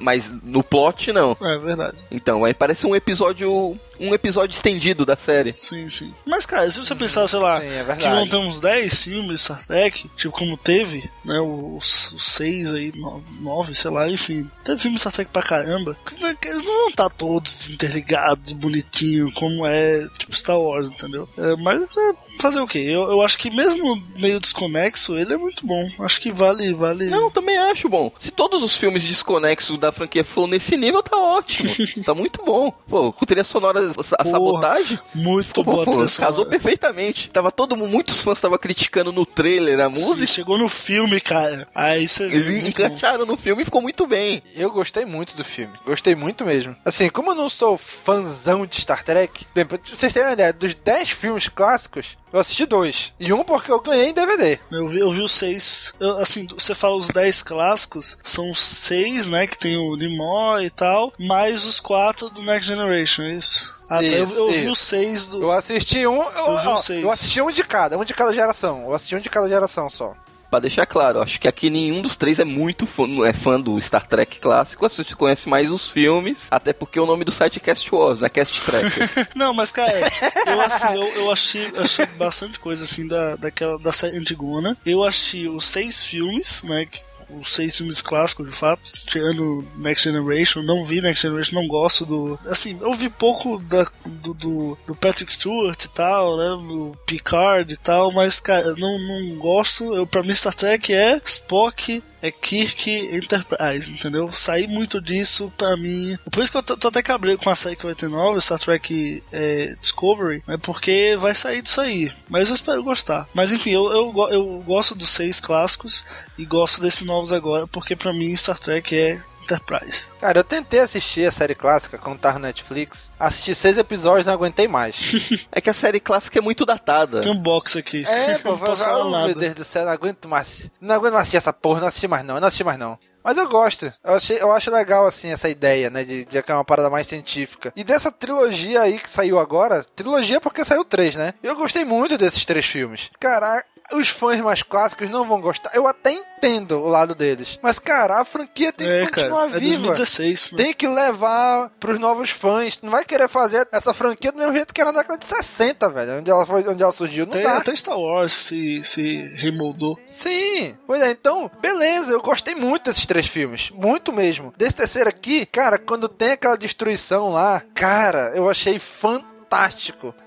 [0.02, 1.36] Mas no plot, não.
[1.42, 1.98] É verdade.
[2.12, 5.54] Então, aí parece um episódio um episódio estendido da série.
[5.54, 6.14] Sim, sim.
[6.26, 9.42] Mas, cara, se você pensar, sei lá, Sim, é que vão ter uns 10 filmes
[9.42, 12.94] Star Trek, tipo como teve, né, os, os 6 aí,
[13.40, 17.10] 9, sei lá, enfim, teve filme Star Trek pra caramba, que eles não vão estar
[17.10, 21.28] todos interligados, bonitinho, como é, tipo, Star Wars, entendeu?
[21.38, 22.80] É, mas é, fazer o quê?
[22.80, 25.88] Eu, eu acho que mesmo meio desconexo, ele é muito bom.
[26.00, 27.06] Acho que vale, vale...
[27.06, 28.12] Não, também acho bom.
[28.20, 31.70] Se todos os filmes desconexos da franquia for nesse nível, tá ótimo.
[32.04, 32.72] tá muito bom.
[32.88, 35.00] Pô, com trilha sonora, a sabotagem.
[35.14, 37.30] Muito Pô, boa pô, trilha casou perfeitamente.
[37.30, 40.28] Tava todo mundo, muitos fãs estavam criticando no trailer a Sim, música.
[40.28, 41.68] chegou no filme, cara.
[41.74, 42.24] Aí você.
[42.26, 42.70] Eles muito bom.
[42.70, 44.42] encaixaram no filme e ficou muito bem.
[44.54, 45.74] Eu gostei muito do filme.
[45.86, 46.76] Gostei muito mesmo.
[46.84, 50.54] Assim, como eu não sou fãzão de Star Trek, bem, pra vocês terem uma ideia,
[50.54, 53.14] dos 10 filmes clássicos, eu assisti dois.
[53.20, 54.60] E um porque eu ganhei em DVD.
[54.72, 55.94] Eu vi, eu vi os seis.
[56.00, 59.48] eu, assim, você fala os dez clássicos, são os seis, né?
[59.48, 63.75] Que tem o Nimoy e tal, mais os quatro do Next Generation, é isso?
[63.90, 64.04] Ah, tá.
[64.04, 64.72] Eu, Isso, eu vi isso.
[64.72, 65.42] os seis do.
[65.44, 66.24] Eu assisti um.
[66.24, 67.04] Eu, Eu vi ó, os seis.
[67.04, 68.84] eu assisti um de cada, um de cada geração.
[68.88, 70.14] Eu assisti um de cada geração só.
[70.50, 73.82] Pra deixar claro, acho que aqui nenhum dos três é muito fã, é fã do
[73.82, 74.86] Star Trek clássico.
[74.86, 78.20] A gente conhece mais os filmes, até porque o nome do site é Cast Wars,
[78.20, 78.86] não é Cast Trek.
[79.36, 80.10] Não, mas cara,
[80.46, 84.78] eu assim, eu, eu achei, achei bastante coisa assim da, daquela da série antigona.
[84.86, 86.86] Eu achei os seis filmes, né?
[86.86, 91.68] que- os seis filmes clássicos, de fato, tirando Next Generation, não vi Next Generation, não
[91.68, 92.40] gosto do.
[92.46, 96.50] Assim, eu vi pouco da, do, do, do Patrick Stewart e tal, né?
[96.52, 99.94] O Picard e tal, mas, cara, não, não gosto.
[99.96, 104.32] Eu, pra mim, Star Trek é Spock, é Kirk Enterprise, entendeu?
[104.32, 106.18] Sair muito disso pra mim.
[106.32, 108.42] Por isso que eu tô, tô até cabreiro com a série que vai ter nova,
[108.42, 110.58] Star Trek é, Discovery, né?
[110.58, 112.12] Porque vai sair disso aí.
[112.30, 113.28] Mas eu espero gostar.
[113.34, 116.04] Mas enfim, eu, eu, eu gosto dos seis clássicos
[116.38, 120.16] e gosto desses novos agora, porque pra mim Star Trek é Enterprise.
[120.20, 123.12] Cara, eu tentei assistir a série clássica quando tava no Netflix.
[123.20, 125.48] Assisti seis episódios e não aguentei mais.
[125.52, 127.22] é que a série clássica é muito datada.
[127.22, 128.06] Tem um box aqui.
[128.06, 129.28] É, pô, não posso falar oh, nada.
[129.28, 130.70] meu Deus do céu, não aguento mais.
[130.82, 132.98] Não aguento mais assistir essa porra, não assisti mais não, eu não assisti mais não.
[133.24, 133.92] Mas eu gosto.
[134.04, 136.04] Eu, achei, eu acho legal, assim, essa ideia, né?
[136.04, 137.74] De, de que é uma parada mais científica.
[137.76, 141.34] E dessa trilogia aí que saiu agora, trilogia porque saiu três, né?
[141.42, 143.10] Eu gostei muito desses três filmes.
[143.20, 145.72] Cara, os fãs mais clássicos não vão gostar.
[145.74, 147.60] Eu até entendo o lado deles.
[147.62, 149.78] Mas, cara, a franquia tem É, que continuar cara, é viva.
[149.78, 150.64] 2016, né?
[150.64, 152.80] Tem que levar pros novos fãs.
[152.82, 155.90] Não vai querer fazer essa franquia do mesmo jeito que era na década de 60,
[155.90, 156.20] velho.
[156.20, 157.26] Onde ela, foi, onde ela surgiu.
[157.26, 157.58] Não Até, dá.
[157.58, 159.98] até Star Wars se, se remoldou.
[160.06, 164.54] Sim, pois é, então, beleza, eu gostei muito desses três filmes, muito mesmo.
[164.58, 169.35] Desse terceiro aqui, cara, quando tem aquela destruição lá, cara, eu achei fantástico.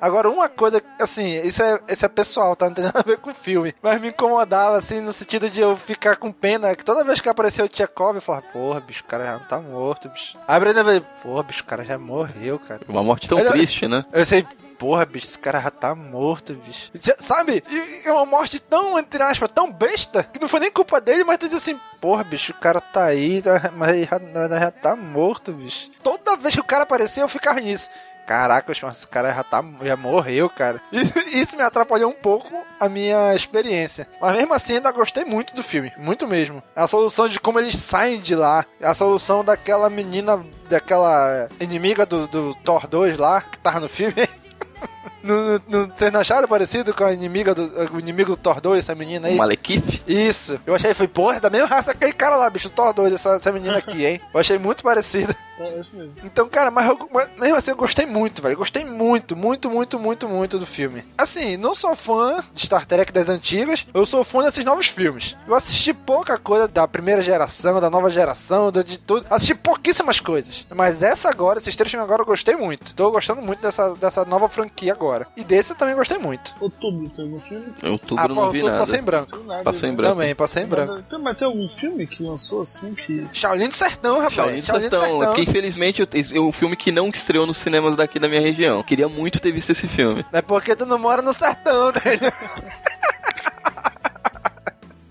[0.01, 2.67] Agora, uma coisa, assim, isso é, isso é pessoal, tá?
[2.67, 3.75] Não tem nada a ver com o filme.
[3.83, 7.29] Mas me incomodava, assim, no sentido de eu ficar com pena, que toda vez que
[7.29, 10.37] apareceu o Tchekov, eu falava, porra, bicho, o cara já não tá morto, bicho.
[10.47, 12.81] Aí a Brenda veio, porra, bicho, o cara já morreu, cara.
[12.89, 14.05] Uma morte tão Olha- triste, né?
[14.13, 14.47] Eu sei,
[14.79, 16.91] porra, bicho, esse cara já tá morto, bicho.
[17.19, 17.63] Sabe?
[17.69, 21.25] E é uma morte tão, entre aspas, tão besta, que não foi nem culpa dele,
[21.25, 23.43] mas tu diz assim, porra, bicho, o cara tá aí,
[23.77, 24.19] mas já,
[24.59, 25.91] já tá morto, bicho.
[26.03, 27.91] Toda vez que o cara aparecia, eu ficava nisso.
[28.29, 30.79] Caraca, esse cara já, tá, já morreu, cara.
[30.93, 31.01] E
[31.41, 34.07] isso me atrapalhou um pouco a minha experiência.
[34.21, 35.91] Mas mesmo assim, ainda gostei muito do filme.
[35.97, 36.63] Muito mesmo.
[36.77, 38.67] A solução de como eles saem de lá.
[38.83, 44.29] A solução daquela menina, daquela inimiga do, do Thor 2 lá, que tava no filme.
[45.23, 48.95] Não- vocês não acharam parecido com a inimiga do, o inimigo do Thor 2, essa
[48.95, 49.37] menina aí?
[49.37, 50.03] Malekith.
[50.07, 50.61] Isso.
[50.67, 53.31] Eu achei, foi, porra, da mesma raça que aquele cara lá, bicho, Thor 2, essa,
[53.31, 54.21] essa menina aqui, hein?
[54.33, 55.35] Eu achei muito parecida.
[55.61, 56.13] É isso mesmo.
[56.25, 58.57] Então, cara, mas, eu- mas mesmo assim eu gostei muito, velho.
[58.57, 61.05] Gostei muito, muito, muito, muito, muito do filme.
[61.17, 65.37] Assim, não sou fã de Star Trek das antigas, eu sou fã desses novos filmes.
[65.47, 69.27] Eu assisti pouca coisa da primeira geração, da nova geração, da- de tudo.
[69.31, 70.67] Assisti pouquíssimas coisas.
[70.75, 72.95] Mas essa agora, esses três filmes agora eu gostei muito.
[72.95, 75.27] Tô gostando muito dessa, dessa nova franquia agora.
[75.37, 76.55] E desse eu também gostei muito.
[76.61, 77.67] Outubro tem algum filme?
[77.85, 78.81] Outubro ah, eu pô, não vi eu tô- nada.
[78.81, 79.37] passei em branco.
[79.37, 79.97] Tem nada, Passei em né?
[79.97, 80.15] branco.
[80.15, 81.05] Também, passei em branco.
[81.21, 83.27] Mas tem algum filme que lançou assim que.
[83.33, 84.35] Shaolin do Sertão, rapaz.
[84.35, 87.97] Shaolin do Sertão, é porque infelizmente eu- é um filme que não estreou nos cinemas
[87.97, 88.83] daqui da minha região.
[88.83, 90.25] Queria muito ter visto esse filme.
[90.33, 91.99] É porque tu não mora no sertão, né?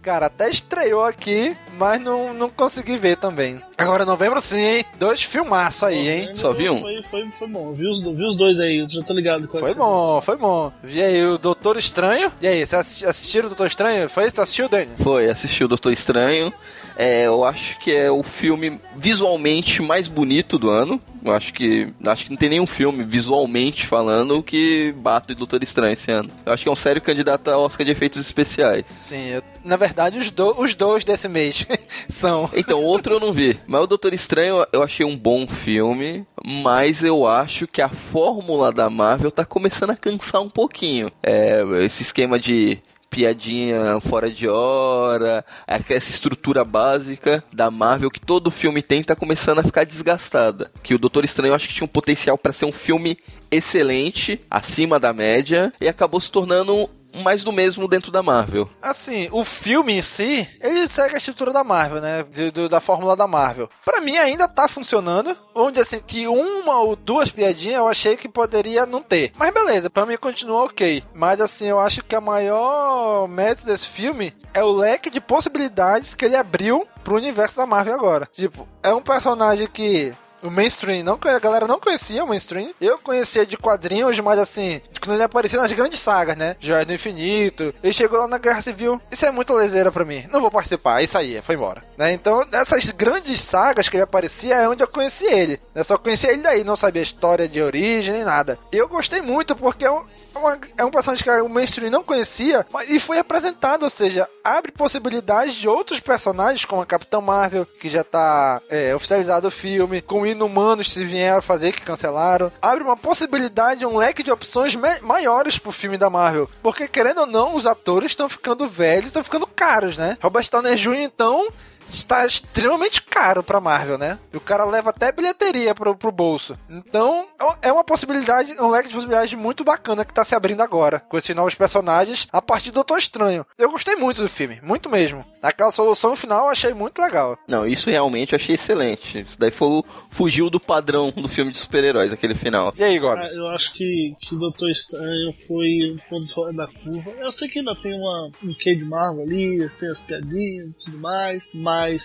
[0.02, 3.62] Cara, até estreou aqui, mas não, não consegui ver também.
[3.78, 4.86] Agora, novembro sim, hein?
[4.98, 6.30] Dois filmaços aí, hein?
[6.36, 6.80] Só vi um?
[6.80, 7.74] Foi, foi, foi bom.
[7.74, 10.72] Vi os, vi os dois aí, eu já tô ligado com Foi bom, foi bom.
[10.82, 12.32] Vi aí o Doutor Estranho.
[12.40, 14.08] E aí, vocês assisti- assistiram o Doutor Estranho?
[14.10, 14.36] Foi isso?
[14.36, 14.92] Tu assistiu, Dani?
[15.04, 16.54] Foi, assisti o Doutor Estranho.
[16.98, 21.00] É, eu acho que é o filme visualmente mais bonito do ano.
[21.24, 25.62] Eu acho que acho que não tem nenhum filme visualmente falando que bate o Doutor
[25.62, 26.30] Estranho esse ano.
[26.46, 28.86] Eu acho que é um sério candidato a Oscar de efeitos especiais.
[28.98, 31.68] Sim, eu- na verdade, os, do- os dois desse mês
[32.10, 32.50] são.
[32.56, 33.60] Então, outro eu não vi.
[33.68, 38.72] Mas o Doutor Estranho eu achei um bom filme, mas eu acho que a fórmula
[38.72, 41.12] da Marvel tá começando a cansar um pouquinho.
[41.22, 42.80] É, esse esquema de
[43.10, 49.60] piadinha fora de hora, essa estrutura básica da Marvel que todo filme tem tá começando
[49.60, 50.72] a ficar desgastada.
[50.84, 53.18] Que o Doutor Estranho eu acho que tinha um potencial para ser um filme
[53.50, 58.70] excelente, acima da média, e acabou se tornando mais do mesmo dentro da Marvel.
[58.82, 62.24] Assim, o filme em si, ele segue a estrutura da Marvel, né?
[62.32, 63.70] De- do- da fórmula da Marvel.
[63.84, 65.36] Pra mim ainda tá funcionando.
[65.56, 69.32] Onde assim, que uma ou duas piadinhas eu achei que poderia não ter.
[69.38, 71.04] Mas beleza, pra mim continua ok.
[71.14, 76.14] Mas assim, eu acho que a maior mérito desse filme é o leque de possibilidades
[76.16, 78.28] que ele abriu pro universo da Marvel agora.
[78.34, 80.14] Tipo, é um personagem que.
[80.48, 82.72] O mainstream, não, a galera não conhecia o mainstream.
[82.80, 86.56] Eu conhecia de quadrinhos, mas assim, quando ele aparecia nas grandes sagas, né?
[86.58, 87.76] Joia do Infinito.
[87.84, 89.02] Ele chegou lá na Guerra Civil.
[89.12, 90.26] Isso é muito lezeira pra mim.
[90.32, 91.02] Não vou participar.
[91.02, 91.84] Isso aí, foi embora.
[91.98, 92.14] Né?
[92.14, 95.60] Então, nessas grandes sagas que ele aparecia é onde eu conheci ele.
[95.76, 98.58] Eu só conhecia ele daí, não sabia a história de origem nem nada.
[98.72, 100.02] Eu gostei muito porque um, é
[100.38, 104.28] uma- é um personagem que o mainstream não conhecia mas, e foi apresentado, ou seja,
[104.44, 109.52] abre possibilidades de outros personagens, como a Capitã Marvel, que já tá é, oficializado o
[109.52, 112.52] filme, com Inumanos se vieram fazer, que cancelaram.
[112.62, 116.50] Abre uma possibilidade, um leque de opções maiores pro filme da Marvel.
[116.62, 120.18] Porque, querendo ou não, os atores estão ficando velhos, estão ficando caros, né?
[120.22, 121.48] Robert Downey Jr., então,
[121.90, 124.20] está extremamente caro pra Marvel, né?
[124.34, 126.58] E o cara leva até bilheteria pro, pro bolso.
[126.70, 127.28] Então,
[127.62, 131.18] é uma possibilidade, um leque de possibilidades muito bacana que tá se abrindo agora, com
[131.18, 133.46] esses novos personagens, a partir do Doutor Estranho.
[133.58, 135.26] Eu gostei muito do filme, muito mesmo.
[135.42, 137.38] Aquela solução final eu achei muito legal.
[137.48, 139.20] Não, isso realmente eu achei excelente.
[139.20, 142.74] Isso daí foi o, fugiu do padrão do filme de super-heróis, aquele final.
[142.78, 143.20] E aí, Gob?
[143.20, 147.12] Ah, eu acho que, que Doutor Estranho foi um ponto fora da curva.
[147.12, 150.86] Eu sei que ainda tem uma, um quê de Marvel ali, tem as piadinhas e
[150.86, 151.54] tudo mais, mas,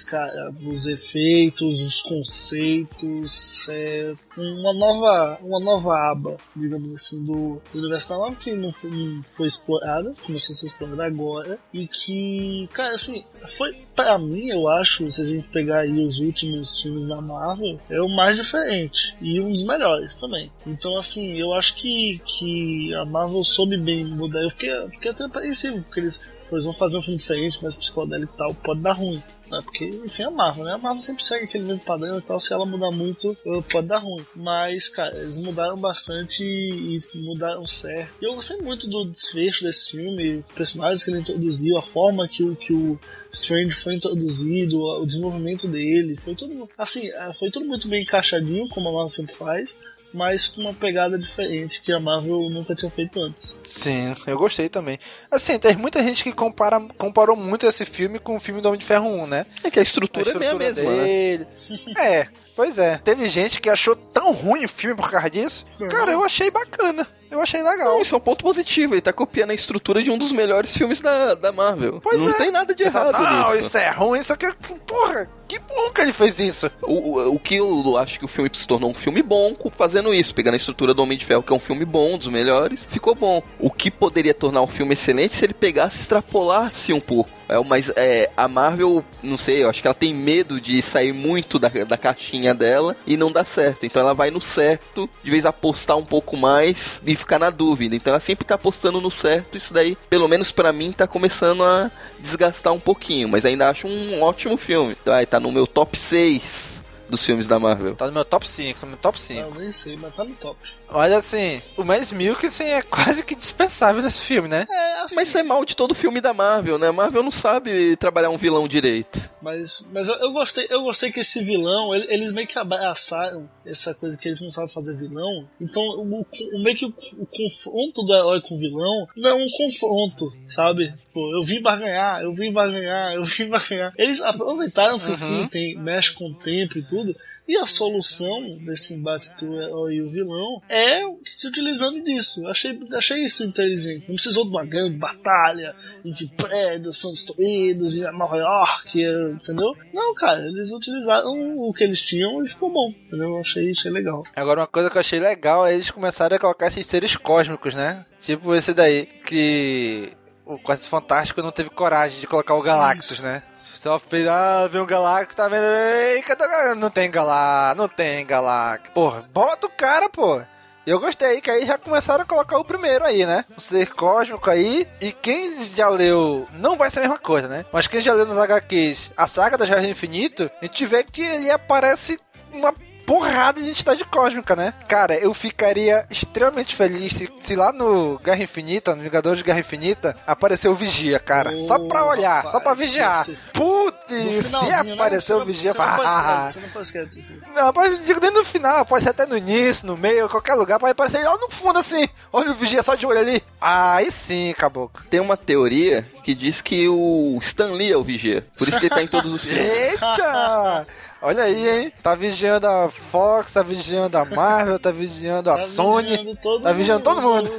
[0.09, 7.79] cara, os efeitos, os conceitos, é uma nova, uma nova aba, digamos assim, do, do
[7.79, 11.87] universo da Marvel que não foi, não foi explorada, começou a ser explorada agora, e
[11.87, 16.81] que, cara, assim, foi, pra mim, eu acho, se a gente pegar aí os últimos
[16.81, 20.51] filmes da Marvel, é o mais diferente e um dos melhores também.
[20.67, 24.43] Então, assim, eu acho que, que a Marvel soube bem mudar.
[24.43, 26.21] Eu fiquei, fiquei até apreensivo, porque eles,
[26.57, 29.23] eles vão fazer um filme diferente, mais psicodélico e tal, pode dar ruim.
[29.53, 29.61] Né?
[29.63, 30.73] Porque, enfim, é a Marvel, né?
[30.73, 32.41] A Marvel sempre segue aquele mesmo padrão e tal.
[32.41, 33.37] Se ela mudar muito,
[33.71, 34.25] pode dar ruim.
[34.35, 38.15] Mas, cara, eles mudaram bastante e mudaram certo.
[38.23, 42.27] E eu gostei muito do desfecho desse filme, os personagens que ele introduziu, a forma
[42.27, 42.99] que o, que o
[43.31, 46.17] Strange foi introduzido, o desenvolvimento dele.
[46.17, 49.79] Foi tudo, assim, eh, foi tudo muito bem encaixadinho, como a Marvel sempre faz.
[50.13, 53.59] Mas com uma pegada diferente que a Marvel nunca tinha feito antes.
[53.65, 54.99] Sim, eu gostei também.
[55.31, 58.79] Assim, tem muita gente que compara, comparou muito esse filme com o filme do Homem
[58.79, 59.47] de Ferro 1, né?
[59.65, 61.05] É que a estrutura, é bem a mesma, né?
[61.05, 61.47] dele.
[61.99, 62.99] É, pois é.
[62.99, 65.67] Teve gente que achou tão ruim o filme por causa disso.
[65.91, 67.07] Cara, eu achei bacana.
[67.33, 67.95] Eu achei legal.
[67.95, 68.93] Não, isso é um ponto positivo.
[68.93, 71.99] Ele tá copiando a estrutura de um dos melhores filmes da, da Marvel.
[72.03, 72.35] Pois não é.
[72.35, 73.69] tem nada de errado Não, nisso.
[73.69, 74.53] isso é ruim, isso aqui é.
[74.87, 76.71] Porra, que bom que ele fez isso.
[76.83, 80.13] O, o, o que eu acho que o filme se tornou um filme bom fazendo
[80.13, 82.29] isso, pegando a estrutura do Homem de Ferro, que é um filme bom, um dos
[82.29, 83.43] melhores, ficou bom.
[83.59, 87.31] O que poderia tornar um filme excelente se ele pegasse e extrapolasse um pouco.
[87.53, 91.13] É, mas é, a Marvel, não sei, eu acho que ela tem medo de sair
[91.13, 93.85] muito da, da caixinha dela e não dar certo.
[93.85, 97.95] Então ela vai no certo, de vez apostar um pouco mais e ficar na dúvida.
[97.95, 99.57] Então ela sempre tá apostando no certo.
[99.57, 103.29] Isso daí, pelo menos pra mim, tá começando a desgastar um pouquinho.
[103.29, 104.97] Mas ainda acho um ótimo filme.
[105.05, 106.73] Vai, tá no meu top 6
[107.13, 107.95] dos filmes da Marvel.
[107.95, 109.41] Tá no meu top 5, tá no meu top 5.
[109.41, 110.59] Eu nem sei, mas tá no top.
[110.89, 114.67] Olha assim, o Mads Mikkelsen é quase que dispensável nesse filme, né?
[114.69, 116.89] É, assim, Mas isso é mal de todo filme da Marvel, né?
[116.89, 119.21] A Marvel não sabe trabalhar um vilão direito.
[119.41, 123.49] Mas, mas eu, eu gostei, eu gostei que esse vilão, ele- eles meio que abraçaram
[123.65, 125.49] essa coisa que eles não sabem fazer vilão.
[125.61, 129.35] Então, o, o- meio que o, o confronto do herói com o vilão não é
[129.35, 130.93] um confronto, sabe?
[131.13, 133.93] Pô, eu vim barganhar, eu vim barganhar, eu vim barganhar.
[133.99, 137.02] Eles aproveitaram que o filme tem, mexe com o tempo e tudo.
[137.47, 142.47] E a solução desse embate entre o herói e o vilão é se utilizando disso.
[142.47, 144.07] Achei, achei isso inteligente.
[144.07, 145.75] Não precisou de uma grande batalha
[146.05, 149.03] em que prédios são destruídos em Nova York,
[149.35, 149.77] entendeu?
[149.93, 153.31] Não, cara, eles utilizaram o que eles tinham e ficou bom, entendeu?
[153.31, 154.23] Eu achei, achei legal.
[154.37, 157.75] Agora, uma coisa que eu achei legal é eles começarem a colocar esses seres cósmicos,
[157.75, 158.07] né?
[158.21, 160.13] Tipo esse daí, que
[160.47, 163.43] o Quarteto Fantástico não teve coragem de colocar o Galactus, né?
[163.83, 165.65] Só fez, ah, viu um Galactus, tá vendo?
[165.65, 166.73] Ei, cadê?
[166.77, 168.93] Não tem Galactus, não tem Galactus.
[168.93, 170.41] Porra, bota o cara, pô.
[170.87, 173.45] Eu gostei que aí já começaram a colocar o primeiro aí, né?
[173.57, 174.87] O ser cósmico aí.
[175.01, 177.65] E quem já leu, não vai ser a mesma coisa, né?
[177.73, 181.23] Mas quem já leu nos HQs a saga da Jardim Infinito, a gente vê que
[181.23, 182.21] ele aparece
[182.53, 182.73] uma
[183.07, 184.73] porrada de identidade cósmica, né?
[184.89, 189.61] Cara, eu ficaria extremamente feliz se, se lá no Guerra Infinita, no Vingadores de Guerra
[189.61, 191.57] Infinita, apareceu o Vigia, cara.
[191.59, 193.17] só pra olhar, rapaz, só pra vigiar.
[193.25, 193.37] sim.
[193.53, 194.93] Putz, se né?
[194.95, 196.13] apareceu Você o não- Vigia, você não pode ah,
[196.47, 197.39] esquecer, Você não pode esquecer.
[197.55, 200.79] não, mas digo nem no final, pode ser até no início, no meio, qualquer lugar,
[200.79, 202.09] pode aparecer lá no fundo assim.
[202.33, 203.43] Olha o vigia só de olho ali.
[203.61, 205.03] Aí sim, caboclo.
[205.11, 208.47] Tem uma teoria que diz que o Stan Lee é o vigia.
[208.57, 209.63] Por isso que ele tá em todos os filmes.
[209.67, 210.87] Eita!
[211.23, 211.93] Olha aí, hein?
[212.03, 216.11] Tá vigiando a Fox, tá vigiando a Marvel, tá vigiando a Tá Sony.
[216.11, 217.53] vigiando todo tá vigiando todo mundo.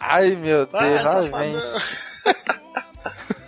[0.00, 1.54] Ai, meu Deus, Vai, lá vem.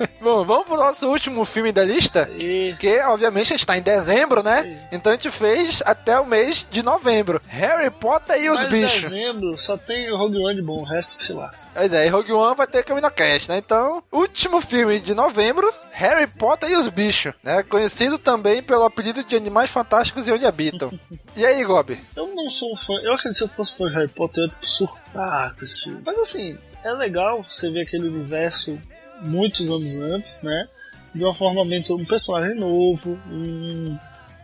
[0.21, 2.29] Bom, vamos pro nosso último filme da lista.
[2.39, 2.75] E...
[2.79, 4.89] Que, obviamente, a gente tá em dezembro, né?
[4.93, 7.41] Então a gente fez até o mês de novembro.
[7.47, 9.03] Harry Potter e os Mas bichos.
[9.03, 11.71] dezembro só tem o Rogue One de bom, o resto que se lasca.
[11.75, 13.59] Pois é, e Rogue One vai ter CaminoCast, né?
[13.59, 17.63] Então, último filme de novembro, Harry Potter e os Bichos, né?
[17.63, 20.91] Conhecido também pelo apelido de Animais Fantásticos e Onde Habitam.
[21.37, 21.99] e aí, Gobi?
[22.17, 22.95] Eu não sou um fã.
[23.03, 25.85] Eu acredito que se eu fosse fã de Harry Potter, eu ia surtar com esse
[25.85, 26.03] filme.
[26.05, 28.81] Mas assim, é legal você ver aquele universo
[29.23, 30.69] muitos anos antes, né?
[31.15, 31.95] De uma forma muito.
[31.95, 33.97] um personagem novo, um,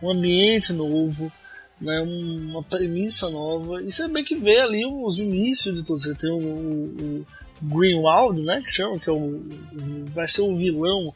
[0.03, 1.31] um ambiente novo,
[1.81, 1.99] né?
[2.01, 3.81] um- uma premissa nova.
[3.81, 5.99] E você bem que vê ali os inícios de tudo.
[5.99, 7.25] Você tem o, o,
[7.61, 8.61] o Greenwald, né?
[8.63, 9.43] Que chama, que é o,
[10.13, 11.13] vai ser o vilão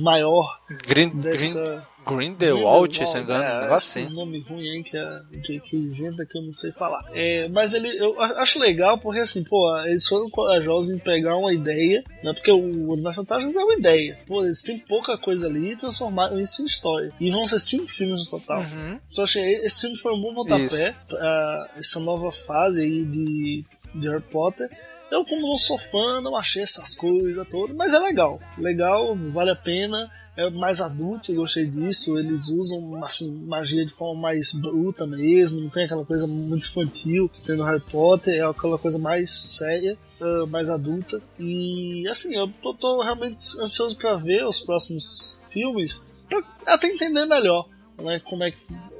[0.00, 1.86] maior Green, dessa.
[2.06, 4.14] Grindelwald, se não me engano, um é, negócio esses assim.
[4.14, 5.76] nomes ruins aí que a J.K.
[5.76, 7.04] inventa que eu não sei falar.
[7.12, 11.52] É, mas ele, eu acho legal porque assim, pô, eles foram corajosos em pegar uma
[11.52, 12.32] ideia, né?
[12.32, 14.18] Porque o Animais Fantásticos é uma ideia.
[14.26, 17.12] Pô, eles têm pouca coisa ali e transformaram isso em história.
[17.20, 18.60] E vão ser cinco filmes no total.
[18.60, 18.98] Uhum.
[19.08, 24.08] Só achei esse filme foi um bom pontapé pra essa nova fase aí de, de
[24.08, 24.68] Harry Potter.
[25.10, 28.40] Eu, como não sou fã, não achei essas coisas todas, mas é legal.
[28.58, 30.10] Legal, vale a pena.
[30.36, 32.18] É mais adulto, eu gostei disso.
[32.18, 37.30] Eles usam assim, magia de forma mais bruta mesmo, não tem aquela coisa muito infantil.
[37.44, 41.22] Tendo Harry Potter, é aquela coisa mais séria, ah, mais adulta.
[41.38, 47.24] E assim, eu tô, tô realmente ansioso pra ver os próximos filmes, pra até entender
[47.26, 47.68] melhor
[48.02, 48.58] né, como, é que,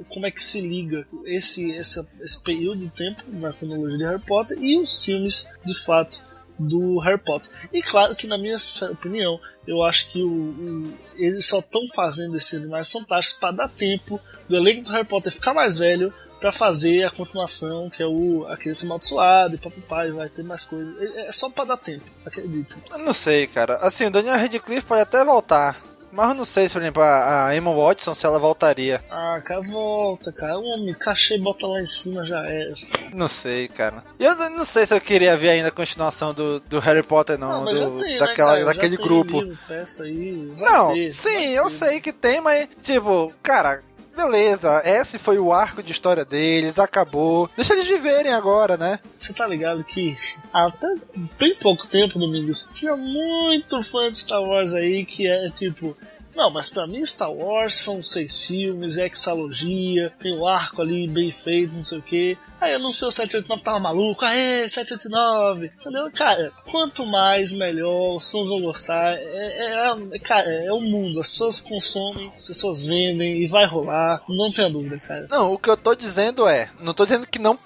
[0.08, 4.22] como é que se liga esse, esse, esse período de tempo na cronologia de Harry
[4.22, 6.22] Potter e os filmes de fato
[6.58, 7.50] do Harry Potter.
[7.72, 8.56] E claro que, na minha
[8.92, 13.68] opinião, eu acho que o, o- eles só estão fazendo esses animais fantásticos para dar
[13.68, 18.06] tempo do elenco do Harry Potter ficar mais velho para fazer a continuação, que é
[18.06, 20.94] o A Criança Amaldiçoada e papai vai ter mais coisas.
[21.00, 22.76] É é só para dar tempo, acredito.
[22.90, 23.76] Eu não sei, cara.
[23.76, 25.80] Assim, o Daniel Radcliffe pode até voltar.
[26.14, 29.00] Mas eu não sei se, por exemplo, a a Emma Watson, se ela voltaria.
[29.10, 30.56] Ah, cara, volta, cara.
[30.58, 32.72] Homem, cachê bota lá em cima já é.
[33.12, 34.04] Não sei, cara.
[34.18, 37.36] E eu não sei se eu queria ver ainda a continuação do, do Harry Potter,
[37.38, 37.64] não.
[37.64, 38.74] mas do- já tem, daquela, né, cara?
[38.74, 39.40] Daquele grupo.
[39.42, 41.70] livro, peça aí, Não, ter, sim, eu ter.
[41.70, 43.82] sei que tem, mas, tipo, cara,
[44.14, 44.82] beleza.
[44.84, 47.50] Esse foi o arco de história deles, acabou.
[47.56, 48.98] Deixa eles viverem agora, né?
[49.14, 50.16] Você tá ligado que
[50.52, 50.86] até
[51.38, 55.96] bem pouco tempo, Domingos, tinha muito fã de Star Wars aí que é tipo.
[56.34, 61.06] Não, mas pra mim Star Wars são seis filmes, é exalogia, tem o arco ali
[61.06, 62.38] bem feito, não sei o que.
[62.60, 66.10] Aí anunciou 789, tava maluco, aê, 789, entendeu?
[66.12, 69.14] Cara, quanto mais, melhor, os fãs vão gostar.
[69.18, 73.66] É, é, é- cara, é o mundo, as pessoas consomem, as pessoas vendem e vai
[73.66, 75.26] rolar, não tenha dúvida, cara.
[75.30, 77.58] Não, o que eu tô dizendo é, não tô dizendo que não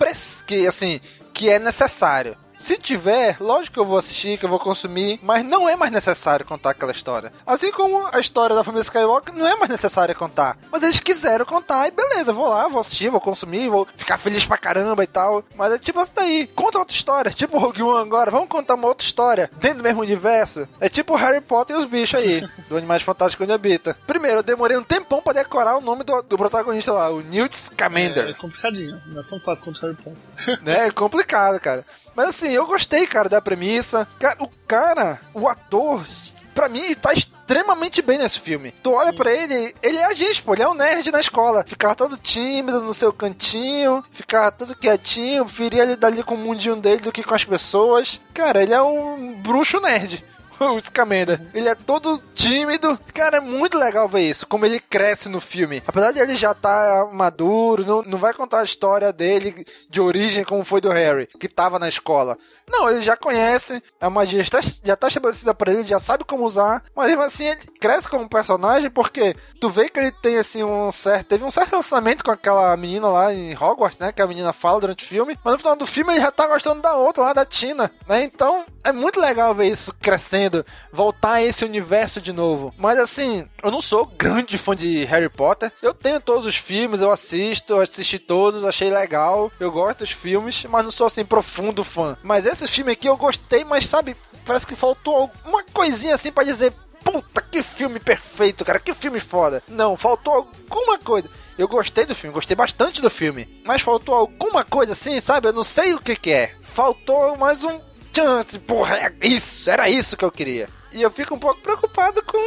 [0.46, 1.00] que assim,
[1.32, 2.36] que é necessário.
[2.58, 5.92] Se tiver, lógico que eu vou assistir, que eu vou consumir, mas não é mais
[5.92, 7.32] necessário contar aquela história.
[7.46, 10.58] Assim como a história da família Skywalker não é mais necessário contar.
[10.70, 14.44] Mas eles quiseram contar e beleza, vou lá, vou assistir, vou consumir, vou ficar feliz
[14.44, 15.44] pra caramba e tal.
[15.56, 18.88] Mas é tipo isso daí, conta outra história, tipo Rogue One agora, vamos contar uma
[18.88, 20.68] outra história dentro do mesmo universo.
[20.80, 23.96] É tipo Harry Potter e os bichos aí, do Animais Fantásticos onde habita.
[24.06, 27.56] Primeiro, eu demorei um tempão pra decorar o nome do, do protagonista lá, o Newt
[27.56, 30.62] Scamander É, é complicadinho, não é tão fácil quanto Harry Potter.
[30.64, 30.86] né?
[30.88, 31.84] É complicado, cara.
[32.18, 34.08] Mas assim, eu gostei, cara, da premissa.
[34.18, 36.04] Cara, o cara, o ator,
[36.52, 38.72] pra mim, tá extremamente bem nesse filme.
[38.82, 41.64] Tu olha pra ele, ele é a gente, pô, ele é um nerd na escola.
[41.64, 46.74] Ficar todo tímido no seu cantinho, ficar todo quietinho, preferia ele dali com o mundinho
[46.74, 48.20] dele do que com as pessoas.
[48.34, 50.24] Cara, ele é um bruxo nerd.
[50.74, 51.40] o Scamander.
[51.54, 52.98] Ele é todo tímido.
[53.14, 55.82] Cara, é muito legal ver isso, como ele cresce no filme.
[55.86, 60.44] Apesar de ele já tá maduro, não, não vai contar a história dele de origem
[60.44, 62.36] como foi do Harry, que tava na escola.
[62.68, 66.44] Não, ele já conhece, a magia está, já tá estabelecida pra ele, já sabe como
[66.44, 70.62] usar, mas mesmo assim ele cresce como personagem porque tu vê que ele tem assim
[70.62, 71.28] um certo.
[71.28, 74.12] Teve um certo lançamento com aquela menina lá em Hogwarts, né?
[74.12, 76.46] Que a menina fala durante o filme, mas no final do filme ele já tá
[76.46, 78.22] gostando da outra lá, da Tina, né?
[78.22, 80.47] Então é muito legal ver isso crescendo,
[80.92, 82.72] voltar a esse universo de novo.
[82.76, 87.00] Mas assim, eu não sou grande fã de Harry Potter, eu tenho todos os filmes,
[87.00, 91.84] eu assisto, assisti todos, achei legal, eu gosto dos filmes, mas não sou assim profundo
[91.84, 92.16] fã.
[92.22, 96.44] Mas esse filme aqui eu gostei, mas sabe, parece que faltou uma coisinha assim pra
[96.44, 96.72] dizer.
[97.04, 99.62] Puta, que filme perfeito, cara, que filme foda.
[99.68, 101.30] Não, faltou alguma coisa.
[101.56, 103.48] Eu gostei do filme, gostei bastante do filme.
[103.64, 105.48] Mas faltou alguma coisa assim, sabe?
[105.48, 106.54] Eu não sei o que que é.
[106.74, 107.80] Faltou mais um
[108.18, 108.58] chance.
[108.58, 110.68] Porra, é isso, era isso que eu queria.
[110.92, 112.38] E eu fico um pouco preocupado com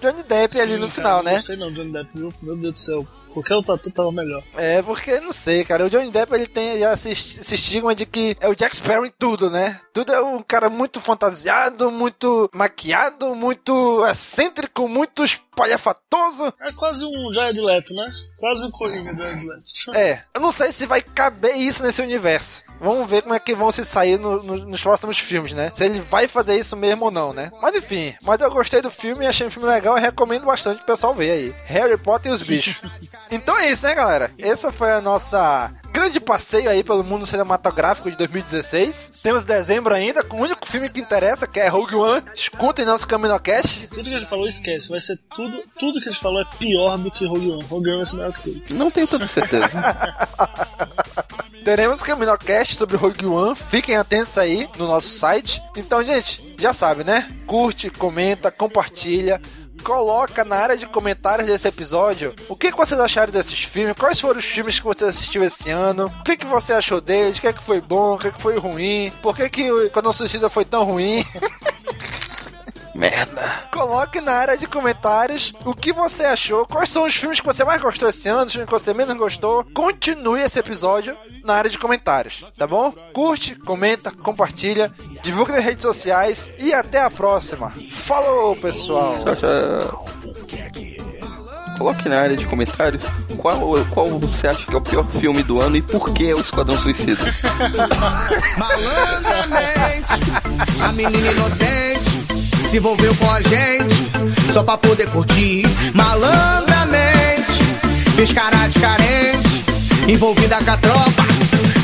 [0.00, 1.40] Johnny Depp ali Sim, no cara, final, Não né?
[1.40, 2.32] sei não, Johnny Depp, viu?
[2.42, 3.06] Meu Deus do céu.
[3.32, 4.44] Qualquer outro ator tava melhor.
[4.56, 5.84] É, porque não sei, cara.
[5.84, 9.04] O Johnny Depp ele tem já esse, esse estigma de que é o Jack Sparrow
[9.04, 9.80] em tudo, né?
[9.92, 16.54] Tudo é um cara muito fantasiado, muito maquiado, muito excêntrico, muito espalhafatoso.
[16.60, 18.08] É quase um Jared Leto, né?
[18.38, 19.64] Quase um Coringa do Jared Leto.
[19.94, 22.62] É, eu não sei se vai caber isso nesse universo.
[22.80, 25.72] Vamos ver como é que vão se sair no- no- nos próximos filmes, né?
[25.74, 27.50] Se ele vai fazer isso mesmo ou não, né?
[27.62, 30.86] Mas enfim, mas eu gostei do filme, achei o filme legal e recomendo bastante o
[30.86, 31.54] pessoal ver aí.
[31.66, 32.82] Harry Potter e os bichos.
[33.30, 34.30] Então é isso, né, galera?
[34.38, 39.12] Essa foi a nossa grande passeio aí pelo mundo cinematográfico de 2016.
[39.22, 42.24] Temos dezembro ainda, com o único filme que interessa, que é Rogue One.
[42.34, 43.86] Escutem nosso CaminoCast.
[43.86, 44.90] Tudo que a gente falou, esquece.
[44.90, 45.56] Vai ser tudo.
[45.78, 47.62] Tudo que a gente falou é pior do que Rogue One.
[47.62, 48.74] Rogue One vai ser melhor que tudo.
[48.74, 49.70] Não tenho tanta certeza.
[51.64, 53.54] Teremos CaminoCast sobre Rogue One.
[53.54, 55.62] Fiquem atentos aí no nosso site.
[55.76, 57.30] Então, gente, já sabe, né?
[57.46, 59.40] Curte, comenta, compartilha.
[59.82, 64.20] Coloca na área de comentários desse episódio o que, que vocês acharam desses filmes, quais
[64.20, 67.40] foram os filmes que você assistiu esse ano, o que, que você achou deles, o
[67.40, 70.48] que, que foi bom, o que, que foi ruim, por que, que o Quando Suicida
[70.48, 71.24] foi tão ruim.
[72.94, 73.64] Merda.
[73.72, 77.64] Coloque na área de comentários o que você achou, quais são os filmes que você
[77.64, 79.64] mais gostou esse ano, os filmes que você menos gostou.
[79.74, 82.92] Continue esse episódio na área de comentários, tá bom?
[83.12, 84.92] Curte, comenta, compartilha,
[85.22, 87.72] divulga nas redes sociais e até a próxima.
[87.90, 89.16] Falou, pessoal!
[89.24, 90.04] Tchau, tchau.
[91.76, 93.04] Coloque na área de comentários
[93.36, 93.58] qual,
[93.90, 96.40] qual você acha que é o pior filme do ano e por que é o
[96.40, 97.20] Esquadrão Suicida.
[98.56, 100.06] Malandramente,
[100.80, 102.23] a menina inocente
[102.74, 104.10] se envolveu com a gente
[104.52, 105.62] só pra poder curtir.
[105.94, 107.62] Malandramente,
[108.16, 109.64] fez cara de carente,
[110.08, 111.22] envolvida com a tropa,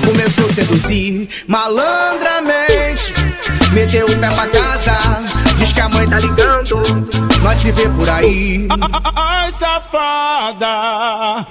[0.05, 1.29] começou a seduzir.
[1.47, 3.15] Malandramente,
[3.73, 4.99] meteu o pé pra casa,
[5.59, 6.83] diz que a mãe tá ligando,
[7.41, 8.67] nós se vê por aí.
[9.15, 11.47] Ai, safada.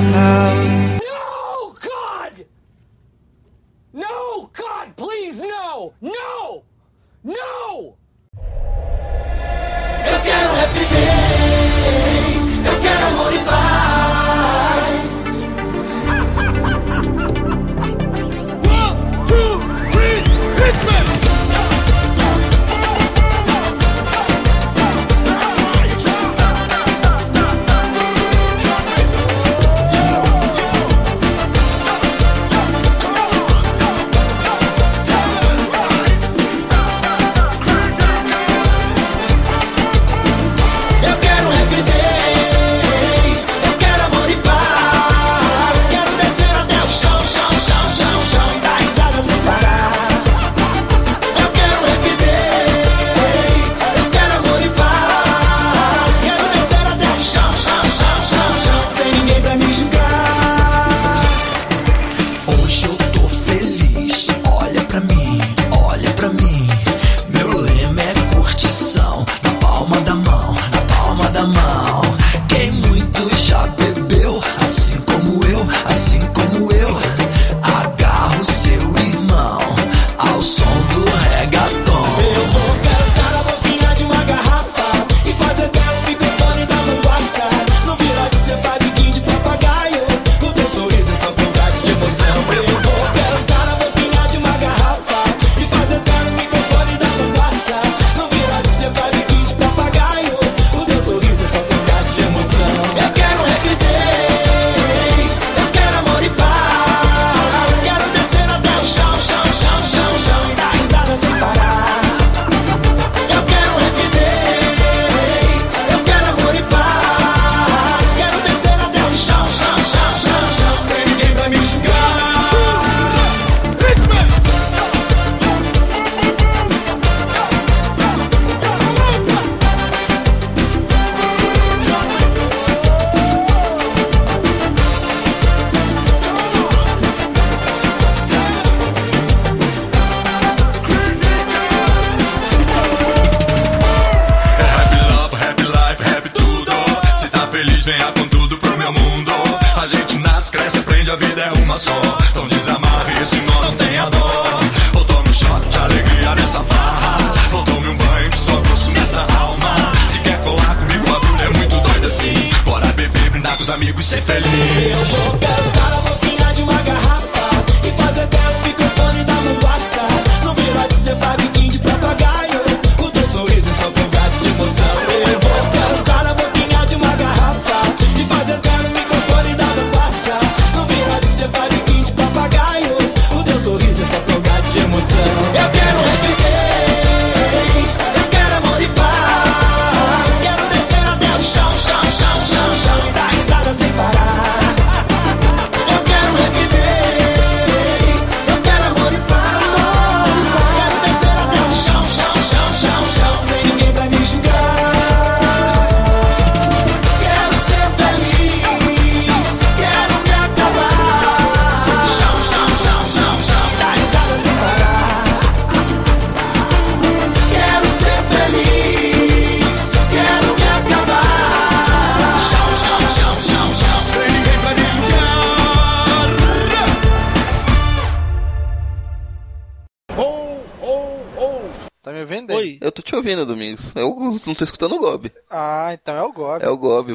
[0.00, 2.46] No, God!
[3.92, 5.92] No, God, please, no!
[6.00, 6.64] No!
[7.22, 7.96] No!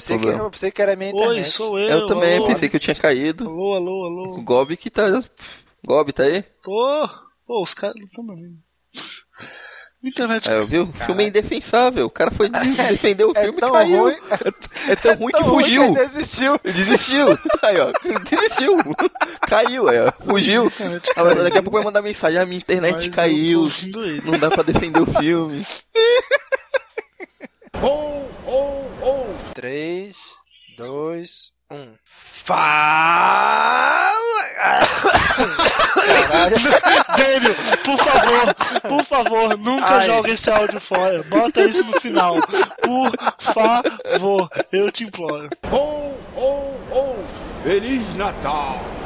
[0.08, 1.38] Pensei que, eu pensei que era a minha internet.
[1.38, 1.90] Oi, sou eu.
[2.00, 2.48] Eu também alô.
[2.48, 3.46] pensei que eu tinha caído.
[3.48, 4.38] Alô, alô, alô.
[4.38, 5.24] O Gob que tá.
[5.86, 6.44] Gob, tá aí?
[6.64, 7.10] Tô.
[7.48, 8.58] Pô, os caras não estão me ouvindo.
[10.04, 10.52] Internet.
[10.52, 10.84] É, viu?
[10.84, 12.06] O filme é indefensável.
[12.06, 14.04] O cara foi des- defender o É filme e tão caiu.
[14.04, 14.16] ruim.
[14.88, 15.94] É, é tão ruim Tão que ruim fugiu.
[15.94, 16.60] que ele desistiu.
[16.64, 17.40] Desistiu.
[17.64, 17.92] Aí, ó.
[18.30, 18.78] Desistiu.
[19.48, 20.26] Caiu, ó.
[20.30, 20.72] Fugiu.
[21.16, 22.40] Ah, Daqui a pouco vai mandar mensagem.
[22.40, 23.64] A minha internet Mas caiu.
[24.24, 25.66] Não dá pra defender o filme.
[29.54, 30.14] 3,
[30.78, 31.96] 2, 1.
[32.44, 33.76] Fala!
[36.06, 36.58] Caralho.
[37.18, 40.06] Daniel, por favor, por favor, nunca Ai.
[40.06, 41.24] joga esse áudio fora.
[41.24, 42.36] Bota isso no final.
[42.82, 45.50] Por favor, eu te imploro.
[47.64, 48.96] Feliz Natal!